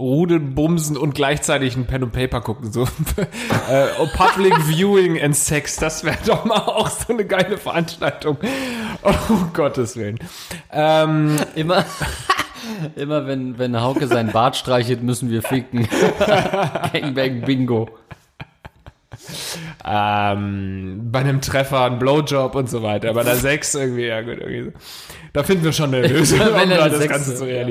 [0.00, 2.72] Rudelbumsen und gleichzeitig ein Pen und Paper gucken.
[2.72, 2.82] So
[3.70, 3.86] äh,
[4.16, 8.38] Public Viewing and Sex, das wäre doch mal auch so eine geile Veranstaltung.
[9.02, 10.18] Oh Gottes Willen.
[10.72, 11.84] Ähm, Immer,
[12.96, 15.86] immer wenn, wenn Hauke seinen Bart streichelt, müssen wir ficken.
[16.92, 17.90] Gangbang Bingo.
[19.84, 23.12] ähm, bei einem Treffer ein Blowjob und so weiter.
[23.12, 24.72] Bei der Sex irgendwie, ja gut, irgendwie.
[25.32, 27.66] Da finden wir schon eine Lösung, um das Ganze zu ja.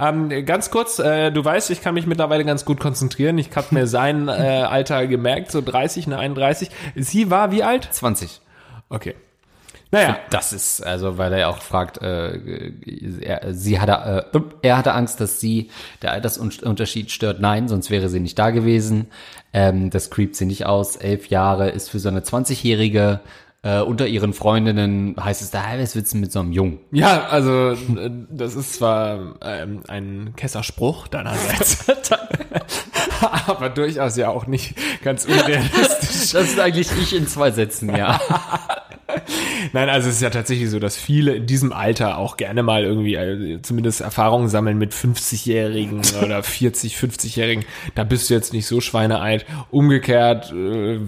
[0.00, 3.36] Ähm, ganz kurz, äh, du weißt, ich kann mich mittlerweile ganz gut konzentrieren.
[3.38, 6.70] Ich habe mir sein äh, Alter gemerkt, so 30, ne 31.
[6.96, 7.88] Sie war wie alt?
[7.90, 8.40] 20.
[8.88, 9.14] Okay.
[9.92, 12.70] Naja, Das ist, also, weil er ja auch fragt, äh,
[13.20, 15.70] er, sie hatte, äh, er hatte Angst, dass sie,
[16.02, 17.40] der Altersunterschied stört.
[17.40, 19.08] Nein, sonst wäre sie nicht da gewesen.
[19.52, 20.94] Ähm, das creept sie nicht aus.
[20.94, 23.18] Elf Jahre ist für so eine 20-Jährige,
[23.62, 26.78] äh, unter ihren Freundinnen heißt es, da was willst du mit so einem Jungen?
[26.92, 31.84] ja, also äh, das ist zwar ähm, ein Kesserspruch deinerseits,
[33.46, 36.32] aber durchaus ja auch nicht ganz unrealistisch.
[36.32, 38.20] Das ist eigentlich ich in zwei Sätzen, ja.
[39.72, 42.84] Nein, also es ist ja tatsächlich so, dass viele in diesem Alter auch gerne mal
[42.84, 47.64] irgendwie äh, zumindest Erfahrungen sammeln mit 50-Jährigen oder 40, 50-Jährigen.
[47.94, 49.46] Da bist du jetzt nicht so schweinealt.
[49.70, 51.00] Umgekehrt äh,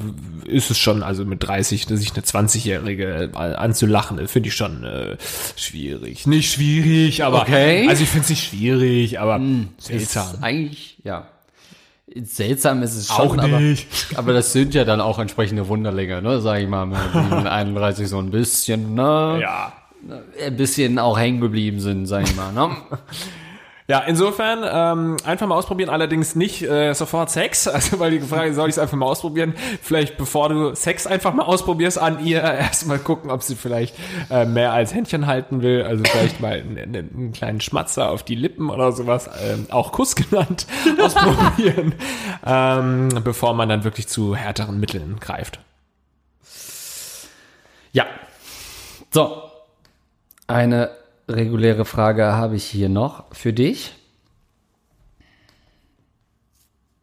[0.47, 5.17] ist es schon, also mit 30, sich eine 20-Jährige äh, anzulachen, finde ich schon äh,
[5.57, 6.27] schwierig.
[6.27, 7.87] Nicht schwierig, aber Okay.
[7.89, 9.41] also ich finde es nicht schwierig, aber
[9.79, 10.27] Ist seltsam.
[10.43, 11.29] eigentlich, ja.
[12.25, 13.87] Seltsam ist es schon, Auch aber, nicht.
[14.17, 16.97] aber das sind ja dann auch entsprechende Wunderlinge, ne, sag ich mal, mit
[17.47, 19.73] 31 so ein bisschen, ne, Ja.
[20.45, 22.71] ein bisschen auch hängen geblieben sind, sag ich mal, ne.
[23.93, 28.49] Ja, insofern ähm, einfach mal ausprobieren, allerdings nicht äh, sofort Sex, also weil die Frage
[28.49, 29.53] ist, soll ich es einfach mal ausprobieren?
[29.83, 33.95] Vielleicht bevor du Sex einfach mal ausprobierst an ihr, erstmal gucken, ob sie vielleicht
[34.31, 38.23] äh, mehr als Händchen halten will, also vielleicht mal einen, einen, einen kleinen Schmatzer auf
[38.23, 40.67] die Lippen oder sowas, ähm, auch Kuss genannt,
[40.99, 41.95] ausprobieren,
[42.47, 45.61] ähm, bevor man dann wirklich zu härteren Mitteln greift.
[47.93, 48.07] Ja.
[49.11, 49.43] So.
[50.47, 51.02] Eine
[51.33, 53.95] reguläre Frage habe ich hier noch für dich.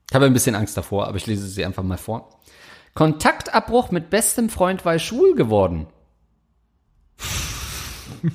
[0.09, 2.39] Ich habe ein bisschen Angst davor, aber ich lese sie einfach mal vor.
[2.95, 5.87] Kontaktabbruch mit bestem Freund war schwul geworden.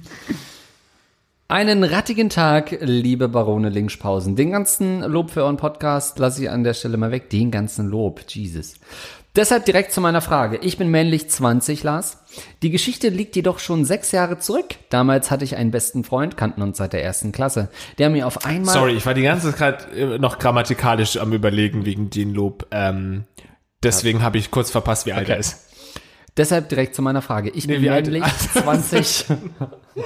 [1.48, 4.34] Einen rattigen Tag, liebe Barone Linkspausen.
[4.34, 7.28] Den ganzen Lob für euren Podcast lasse ich an der Stelle mal weg.
[7.30, 8.76] Den ganzen Lob, Jesus.
[9.36, 10.58] Deshalb direkt zu meiner Frage.
[10.58, 12.18] Ich bin männlich 20, Lars.
[12.62, 14.76] Die Geschichte liegt jedoch schon sechs Jahre zurück.
[14.90, 17.68] Damals hatte ich einen besten Freund, kannten uns seit der ersten Klasse,
[17.98, 18.72] der mir auf einmal...
[18.72, 22.66] Sorry, ich war die ganze Zeit äh, noch grammatikalisch am überlegen wegen den Lob.
[22.70, 23.24] Ähm,
[23.82, 25.64] deswegen habe ich kurz verpasst, wie alt er ist.
[26.36, 27.50] Deshalb direkt zu meiner Frage.
[27.50, 29.24] Ich bin wie alt- männlich 20.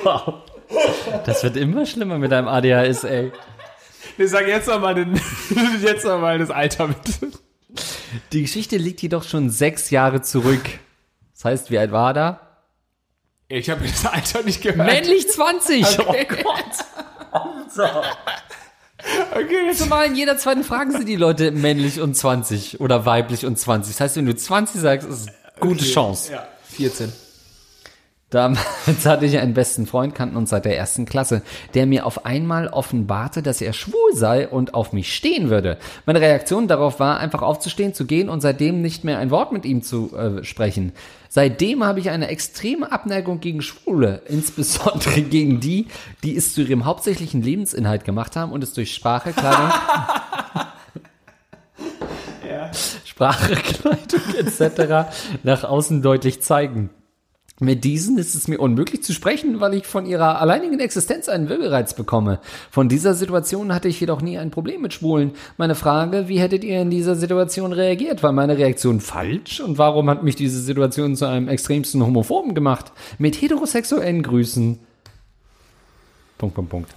[0.04, 0.34] wow.
[1.26, 3.30] Das wird immer schlimmer mit deinem ADHS, ey.
[4.16, 5.20] Nee, sag jetzt noch mal, den,
[5.82, 7.30] jetzt noch mal das Alter bitte.
[8.32, 10.62] Die Geschichte liegt jedoch schon sechs Jahre zurück.
[11.34, 12.40] Das heißt, wie alt war er da?
[13.48, 14.86] Ich habe das Alter nicht gehört.
[14.86, 15.98] Männlich 20!
[16.00, 16.26] Okay.
[16.30, 18.04] Oh Gott!
[19.32, 23.58] Okay, Zumal in jeder zweiten Frage sind die Leute männlich und 20 oder weiblich und
[23.58, 23.94] 20.
[23.94, 26.32] Das heißt, wenn du 20 sagst, ist es eine gute Chance.
[26.32, 27.12] Ja, 14.
[28.30, 28.60] Damals
[29.06, 31.40] hatte ich einen besten Freund, kannten uns seit der ersten Klasse,
[31.72, 35.78] der mir auf einmal offenbarte, dass er schwul sei und auf mich stehen würde.
[36.04, 39.64] Meine Reaktion darauf war, einfach aufzustehen, zu gehen und seitdem nicht mehr ein Wort mit
[39.64, 40.92] ihm zu äh, sprechen.
[41.30, 45.86] Seitdem habe ich eine extreme Abneigung gegen Schwule, insbesondere gegen die,
[46.22, 49.70] die es zu ihrem hauptsächlichen Lebensinhalt gemacht haben und es durch Sprache, Kleidung,
[53.06, 55.08] Sprache, Kleidung etc.
[55.42, 56.90] nach außen deutlich zeigen.
[57.60, 61.48] Mit diesen ist es mir unmöglich zu sprechen, weil ich von ihrer alleinigen Existenz einen
[61.48, 62.38] Würgereiz bekomme.
[62.70, 65.32] Von dieser Situation hatte ich jedoch nie ein Problem mit Schwulen.
[65.56, 68.22] Meine Frage, wie hättet ihr in dieser Situation reagiert?
[68.22, 69.60] War meine Reaktion falsch?
[69.60, 72.92] Und warum hat mich diese Situation zu einem extremsten Homophoben gemacht?
[73.18, 74.78] Mit heterosexuellen Grüßen.
[76.38, 76.94] Punkt, Punkt, Punkt.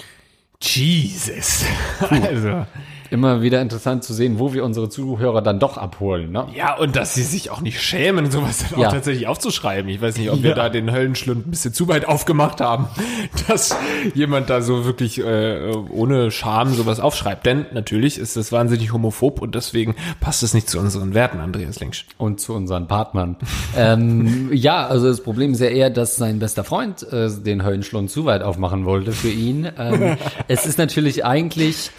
[0.62, 1.66] Jesus.
[2.09, 2.66] Also.
[3.12, 6.32] Immer wieder interessant zu sehen, wo wir unsere Zuhörer dann doch abholen.
[6.32, 6.47] Ne?
[6.55, 8.88] Ja, und dass sie sich auch nicht schämen, sowas dann Ja.
[8.88, 9.89] auch tatsächlich aufzuschreiben.
[9.91, 10.55] Ich weiß nicht, ob wir Ja.
[10.55, 12.88] da den Höllenschlund ein bisschen zu weit aufgemacht haben,
[13.49, 13.76] dass
[14.16, 17.45] jemand da so wirklich äh, ohne Scham sowas aufschreibt.
[17.45, 21.82] Denn natürlich ist das wahnsinnig homophob und deswegen passt es nicht zu unseren Werten, Andreas
[21.82, 22.05] Linksch.
[22.18, 23.36] und zu unseren Partnern.
[23.76, 28.09] ähm, ja, also das Problem ist ja eher, dass sein bester Freund äh, den Höllenschlund
[28.09, 29.68] zu weit aufmachen wollte für ihn.
[29.78, 30.16] Ähm,
[30.47, 31.91] es ist natürlich eigentlich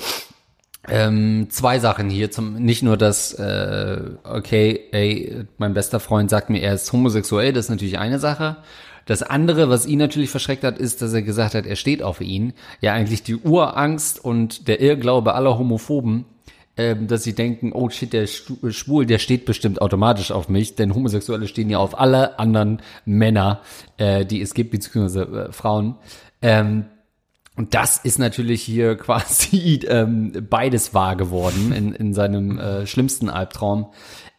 [0.89, 2.31] ähm, zwei Sachen hier.
[2.31, 7.53] Zum, nicht nur, dass, äh, okay, ey, mein bester Freund sagt mir, er ist homosexuell,
[7.53, 8.57] das ist natürlich eine Sache.
[9.07, 12.21] Das andere, was ihn natürlich verschreckt hat, ist, dass er gesagt hat, er steht auf
[12.21, 12.53] ihn.
[12.81, 16.25] Ja, eigentlich die Urangst und der Irrglaube aller Homophoben,
[16.77, 20.77] ähm, dass sie denken, oh shit, der stu- schwul, der steht bestimmt automatisch auf mich,
[20.77, 23.61] denn Homosexuelle stehen ja auf alle anderen Männer,
[23.99, 25.97] äh, die es gibt, beziehungsweise äh, Frauen.
[26.41, 26.85] Ähm,
[27.57, 33.29] und das ist natürlich hier quasi ähm, beides wahr geworden in, in seinem äh, schlimmsten
[33.29, 33.93] Albtraum.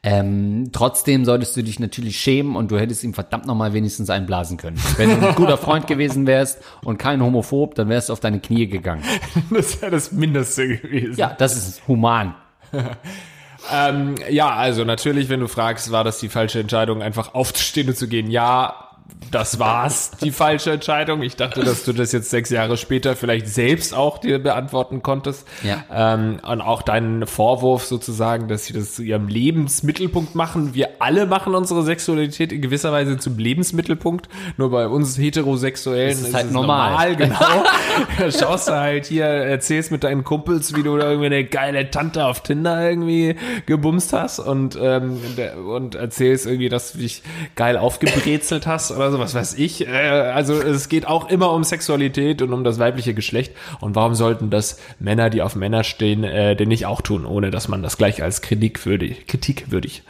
[0.05, 4.57] Ähm, trotzdem solltest du dich natürlich schämen und du hättest ihm verdammt nochmal wenigstens einblasen
[4.57, 4.78] können.
[4.97, 8.39] Wenn du ein guter Freund gewesen wärst und kein Homophob, dann wärst du auf deine
[8.39, 9.03] Knie gegangen.
[9.49, 11.16] Das wäre das Mindeste gewesen.
[11.16, 12.36] Ja, das ist human.
[13.72, 17.95] Ähm, ja, also natürlich, wenn du fragst, war das die falsche Entscheidung, einfach aufzustehen und
[17.95, 18.30] zu gehen?
[18.30, 18.89] Ja,
[19.32, 21.22] das war's, die falsche Entscheidung.
[21.24, 25.47] Ich dachte, dass du das jetzt sechs Jahre später vielleicht selbst auch dir beantworten konntest.
[25.64, 25.84] Ja.
[25.91, 30.74] Ähm, und auch deinen Vorwurf sozusagen, dass sie das zu ihrem Lebensmittelpunkt machen.
[30.74, 34.30] Wir alle machen unsere Sexualität in gewisser Weise zum Lebensmittelpunkt.
[34.56, 37.16] Nur bei uns Heterosexuellen Das ist ist halt es normal.
[37.18, 37.36] genau.
[38.18, 41.91] Da schaust du halt hier, erzählst mit deinen Kumpels, wie du da irgendwie eine geile
[41.91, 43.36] Tante auf Tinder irgendwie
[43.66, 45.20] gebumst hast und, ähm,
[45.68, 47.22] und erzählst irgendwie, dass du dich
[47.56, 49.86] geil aufgebrezelt hast oder so, was weiß ich.
[49.86, 53.54] Äh, also es geht auch immer um Sexualität und um das weibliche Geschlecht.
[53.82, 57.51] Und warum sollten das Männer, die auf Männer stehen, äh, denn nicht auch tun, ohne
[57.51, 60.04] dass man das gleich als kritikwürdig, kritikwürdig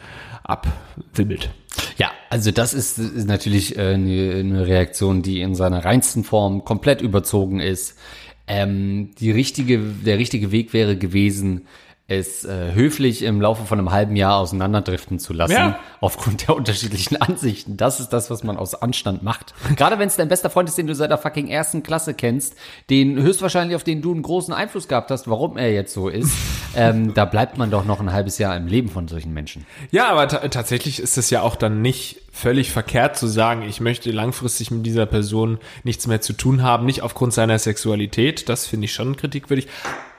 [0.44, 1.50] abwimmelt?
[1.96, 6.64] Ja, also das ist, ist natürlich äh, eine, eine Reaktion, die in seiner reinsten Form
[6.64, 7.98] komplett überzogen ist.
[8.46, 11.66] Ähm, die richtige, der richtige Weg wäre gewesen,
[12.06, 15.78] es äh, höflich im Laufe von einem halben Jahr auseinanderdriften zu lassen, Ja.
[16.02, 17.78] aufgrund der unterschiedlichen Ansichten.
[17.78, 19.54] Das ist das, was man aus Anstand macht.
[19.76, 22.56] Gerade wenn es dein bester Freund ist, den du seit der fucking ersten Klasse kennst,
[22.90, 26.30] den höchstwahrscheinlich auf den du einen großen Einfluss gehabt hast, warum er jetzt so ist,
[26.76, 29.64] ähm, da bleibt man doch noch ein halbes Jahr im Leben von solchen Menschen.
[29.90, 33.80] Ja, aber ta tatsächlich ist es ja auch dann nicht völlig verkehrt zu sagen, ich
[33.80, 38.48] möchte langfristig mit dieser Person nichts mehr zu tun haben, nicht aufgrund seiner Sexualität.
[38.50, 39.68] Das finde ich schon kritikwürdig.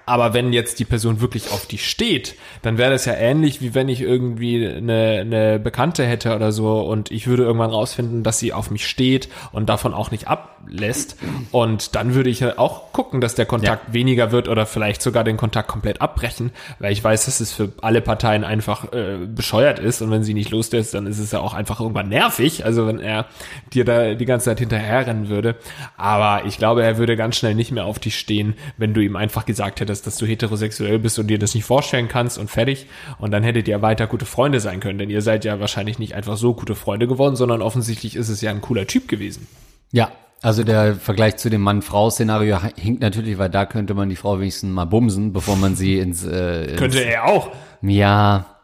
[0.05, 3.73] Aber wenn jetzt die Person wirklich auf dich steht, dann wäre das ja ähnlich, wie
[3.73, 8.39] wenn ich irgendwie eine, eine Bekannte hätte oder so und ich würde irgendwann rausfinden, dass
[8.39, 11.17] sie auf mich steht und davon auch nicht ablässt.
[11.51, 13.93] Und dann würde ich ja auch gucken, dass der Kontakt ja.
[13.93, 17.71] weniger wird oder vielleicht sogar den Kontakt komplett abbrechen, weil ich weiß, dass es für
[17.81, 21.39] alle Parteien einfach äh, bescheuert ist und wenn sie nicht loslässt, dann ist es ja
[21.39, 22.65] auch einfach irgendwann nervig.
[22.65, 23.25] Also wenn er
[23.73, 25.55] dir da die ganze Zeit hinterherrennen würde.
[25.97, 29.15] Aber ich glaube, er würde ganz schnell nicht mehr auf dich stehen, wenn du ihm
[29.15, 32.87] einfach gesagt hättest, dass du heterosexuell bist und dir das nicht vorstellen kannst und fertig.
[33.19, 36.15] Und dann hättet ihr weiter gute Freunde sein können, denn ihr seid ja wahrscheinlich nicht
[36.15, 39.47] einfach so gute Freunde geworden, sondern offensichtlich ist es ja ein cooler Typ gewesen.
[39.91, 44.39] Ja, also der Vergleich zu dem Mann-Frau-Szenario hinkt natürlich, weil da könnte man die Frau
[44.39, 46.25] wenigstens mal bumsen, bevor man sie ins...
[46.25, 47.51] Äh, ins könnte er auch.
[47.81, 48.54] Ja,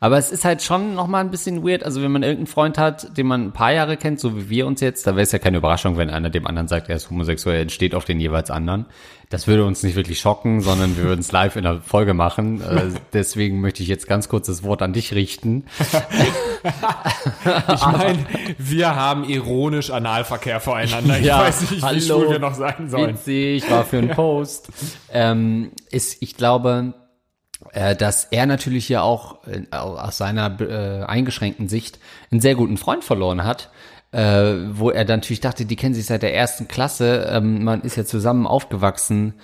[0.00, 1.82] aber es ist halt schon nochmal ein bisschen weird.
[1.82, 4.66] Also wenn man irgendeinen Freund hat, den man ein paar Jahre kennt, so wie wir
[4.66, 7.10] uns jetzt, da wäre es ja keine Überraschung, wenn einer dem anderen sagt, er ist
[7.10, 8.86] homosexuell, entsteht auf den jeweils anderen.
[9.30, 12.62] Das würde uns nicht wirklich schocken, sondern wir würden es live in der Folge machen.
[12.62, 15.64] Äh, deswegen möchte ich jetzt ganz kurz das Wort an dich richten.
[17.74, 18.24] ich meine,
[18.56, 21.18] wir haben ironisch Analverkehr voreinander.
[21.18, 23.16] Ich ja, weiß nicht, wie schwul wir noch sein sollen.
[23.16, 24.68] Witzig, war für einen Post.
[25.12, 26.94] Ähm, ist, ich glaube,
[27.72, 31.98] dass er natürlich ja auch äh, aus seiner äh, eingeschränkten Sicht
[32.30, 33.70] einen sehr guten Freund verloren hat,
[34.12, 37.82] äh, wo er dann natürlich dachte, die kennen sich seit der ersten Klasse, ähm, man
[37.82, 39.34] ist ja zusammen aufgewachsen.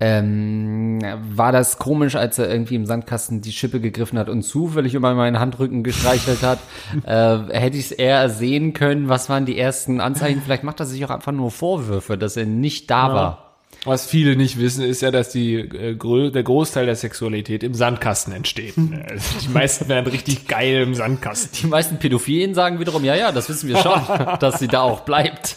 [0.00, 0.98] Ähm,
[1.30, 5.14] war das komisch, als er irgendwie im Sandkasten die Schippe gegriffen hat und zufällig über
[5.14, 6.58] meinen Handrücken gestreichelt hat?
[7.06, 9.08] äh, hätte ich es eher sehen können?
[9.08, 10.42] Was waren die ersten Anzeichen?
[10.42, 13.14] Vielleicht macht er sich auch einfach nur Vorwürfe, dass er nicht da ja.
[13.14, 13.51] war.
[13.84, 18.32] Was viele nicht wissen, ist ja, dass die, äh, der Großteil der Sexualität im Sandkasten
[18.32, 18.74] entsteht.
[18.78, 21.50] Also die meisten werden richtig geil im Sandkasten.
[21.60, 24.00] Die meisten Pädophilen sagen wiederum, ja, ja, das wissen wir schon,
[24.40, 25.56] dass sie da auch bleibt.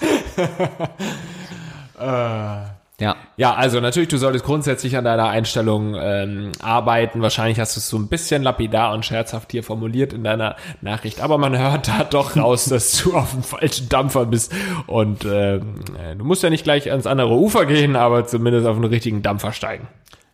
[1.99, 2.74] äh.
[2.99, 3.17] Ja.
[3.35, 7.21] Ja, also natürlich, du solltest grundsätzlich an deiner Einstellung ähm, arbeiten.
[7.21, 11.19] Wahrscheinlich hast du es so ein bisschen lapidar und scherzhaft hier formuliert in deiner Nachricht,
[11.19, 14.53] aber man hört da doch raus, dass du auf dem falschen Dampfer bist.
[14.87, 18.77] Und ähm, äh, du musst ja nicht gleich ans andere Ufer gehen, aber zumindest auf
[18.77, 19.87] den richtigen Dampfer steigen.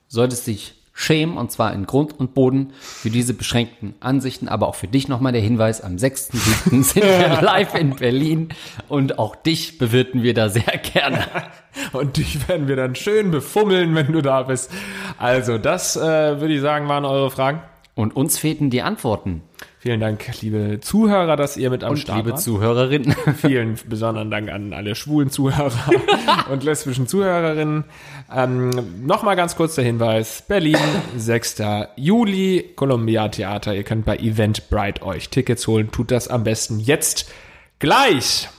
[0.08, 4.76] Solltest dich schämen, und zwar in Grund und Boden für diese beschränkten Ansichten, aber auch
[4.76, 6.84] für dich nochmal der Hinweis, am 6.7.
[6.84, 8.50] sind wir live in Berlin
[8.88, 11.26] und auch dich bewirten wir da sehr gerne.
[11.94, 14.70] Und dich werden wir dann schön befummeln, wenn du da bist.
[15.18, 17.62] Also, das äh, würde ich sagen, waren eure Fragen.
[17.96, 19.42] Und uns fehlten die Antworten.
[19.82, 22.40] Vielen Dank, liebe Zuhörer, dass ihr mit am und Start liebe wart.
[22.40, 23.16] Zuhörerinnen.
[23.42, 25.72] Vielen besonderen Dank an alle schwulen Zuhörer
[26.52, 27.86] und lesbischen Zuhörerinnen.
[28.32, 28.70] Ähm,
[29.04, 30.44] Nochmal ganz kurz der Hinweis.
[30.48, 30.78] Berlin,
[31.18, 31.64] 6.
[31.96, 33.74] Juli, Columbia Theater.
[33.74, 35.90] Ihr könnt bei Eventbrite euch Tickets holen.
[35.92, 37.34] Tut das am besten jetzt
[37.80, 38.50] gleich.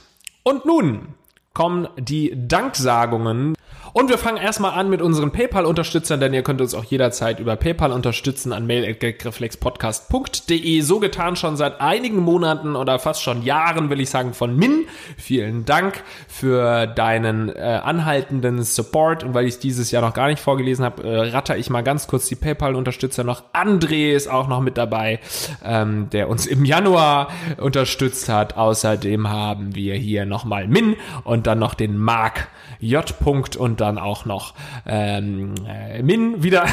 [0.43, 1.07] Und nun
[1.53, 3.55] kommen die Danksagungen
[3.93, 7.55] und wir fangen erstmal an mit unseren PayPal-Unterstützern, denn ihr könnt uns auch jederzeit über
[7.55, 10.81] PayPal unterstützen an mail.gagreflexpodcast.de.
[10.81, 14.87] So getan schon seit einigen Monaten oder fast schon Jahren, will ich sagen, von Min.
[15.15, 19.23] Vielen Dank für deinen äh, anhaltenden Support.
[19.23, 22.07] Und weil ich dieses Jahr noch gar nicht vorgelesen habe, äh, ratter ich mal ganz
[22.07, 23.43] kurz die PayPal-Unterstützer noch.
[23.53, 25.19] André ist auch noch mit dabei,
[25.63, 27.27] ähm, der uns im Januar
[27.57, 28.57] unterstützt hat.
[28.57, 32.47] Außerdem haben wir hier nochmal Min und dann noch den Marc
[32.79, 33.13] J.
[33.55, 34.53] und dann auch noch
[34.85, 36.65] ähm, äh, Min wieder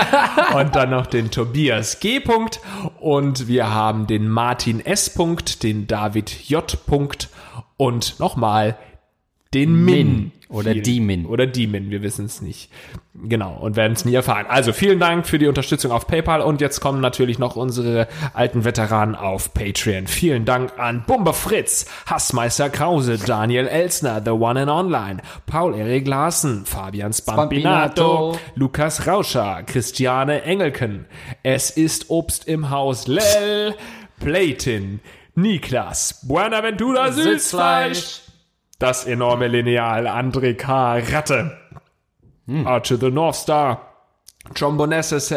[0.56, 2.20] und dann noch den Tobias G.
[3.00, 5.14] und wir haben den Martin S.
[5.62, 6.78] den David J.
[7.76, 8.78] und nochmal
[9.52, 9.96] den Min.
[9.96, 10.32] Min.
[10.48, 11.26] Oder die Min.
[11.26, 12.70] Oder die Min, wir wissen es nicht.
[13.16, 14.46] Genau, und werden es nie erfahren.
[14.48, 18.64] Also vielen Dank für die Unterstützung auf PayPal und jetzt kommen natürlich noch unsere alten
[18.64, 20.08] Veteranen auf Patreon.
[20.08, 26.08] Vielen Dank an Bumber Fritz, Hassmeister Krause, Daniel Elsner, The One and Online, Paul Erik
[26.08, 31.06] Larsen, Fabian Spampinato, Spampinato, Lukas Rauscher, Christiane Engelken.
[31.44, 33.76] Es ist Obst im Haus, Lel,
[34.18, 34.98] Platin,
[35.36, 38.22] Niklas, Buenaventura Süßfleisch,
[38.80, 40.98] das enorme Lineal, André K.
[40.98, 41.56] Ratte,
[42.46, 42.66] hm.
[42.66, 43.80] Archer the North Star,
[44.54, 45.30] John Bonesses,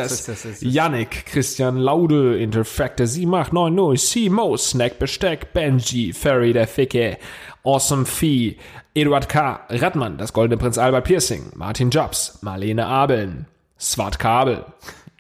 [0.61, 7.17] Yannick, Christian Laude, Interfactor 78990, Simo, Snack Besteck, Benji, Ferry der Ficke,
[7.63, 8.57] Awesome Fee,
[8.93, 13.47] Eduard K., Radmann, das Goldene Prinz Albert Piercing, Martin Jobs, Marlene Abeln,
[13.79, 14.65] Swat Kabel,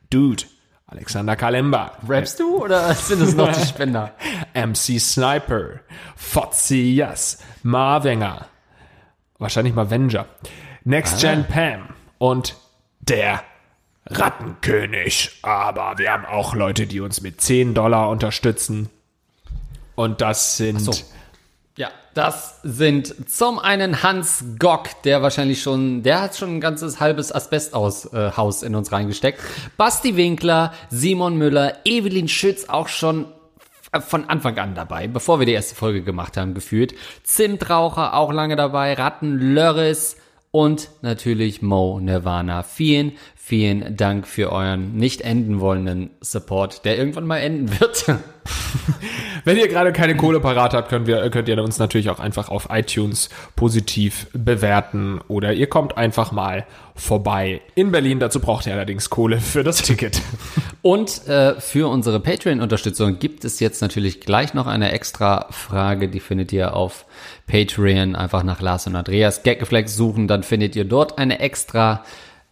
[0.09, 0.43] Dude,
[0.87, 1.93] Alexander Kalemba.
[2.07, 4.13] Rappst du oder sind es noch die Spender?
[4.53, 5.79] MC Sniper,
[6.17, 8.47] Fotzi Yes, Marwenger,
[9.39, 10.25] wahrscheinlich Mavenger,
[10.87, 11.51] Next Gen ah.
[11.51, 12.55] Pam und
[13.01, 13.43] der
[14.05, 15.31] Rattenkönig.
[15.41, 18.89] Aber wir haben auch Leute, die uns mit 10 Dollar unterstützen.
[19.95, 20.93] Und das sind so.
[21.75, 27.01] Ja, das sind zum einen Hans Gock, der wahrscheinlich schon, der hat schon ein ganzes
[27.01, 28.31] halbes Asbesthaus äh,
[28.65, 29.41] in uns reingesteckt.
[29.75, 33.25] Basti Winkler, Simon Müller, Evelyn Schütz auch schon
[34.07, 36.95] von Anfang an dabei, bevor wir die erste Folge gemacht haben, gefühlt.
[37.23, 40.15] Zimtraucher auch lange dabei, Ratten Lörris
[40.51, 42.63] und natürlich Mo Nirvana.
[42.63, 48.05] Vielen, vielen Dank für euren nicht enden wollenden Support, der irgendwann mal enden wird.
[49.43, 52.49] Wenn ihr gerade keine Kohle parat habt, könnt, wir, könnt ihr uns natürlich auch einfach
[52.49, 58.19] auf iTunes positiv bewerten oder ihr kommt einfach mal vorbei in Berlin.
[58.19, 60.21] Dazu braucht ihr allerdings Kohle für das Ticket.
[60.81, 66.19] Und äh, für unsere Patreon-Unterstützung gibt es jetzt natürlich gleich noch eine extra Frage, die
[66.19, 67.05] findet ihr auf
[67.45, 68.15] Patreon.
[68.15, 72.03] Einfach nach Lars und Andreas Gaggeflex suchen, dann findet ihr dort eine extra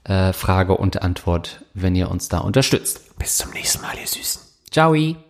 [0.06, 3.18] äh, Frage und Antwort, wenn ihr uns da unterstützt.
[3.18, 4.42] Bis zum nächsten Mal, ihr Süßen.
[4.72, 5.25] Ciao.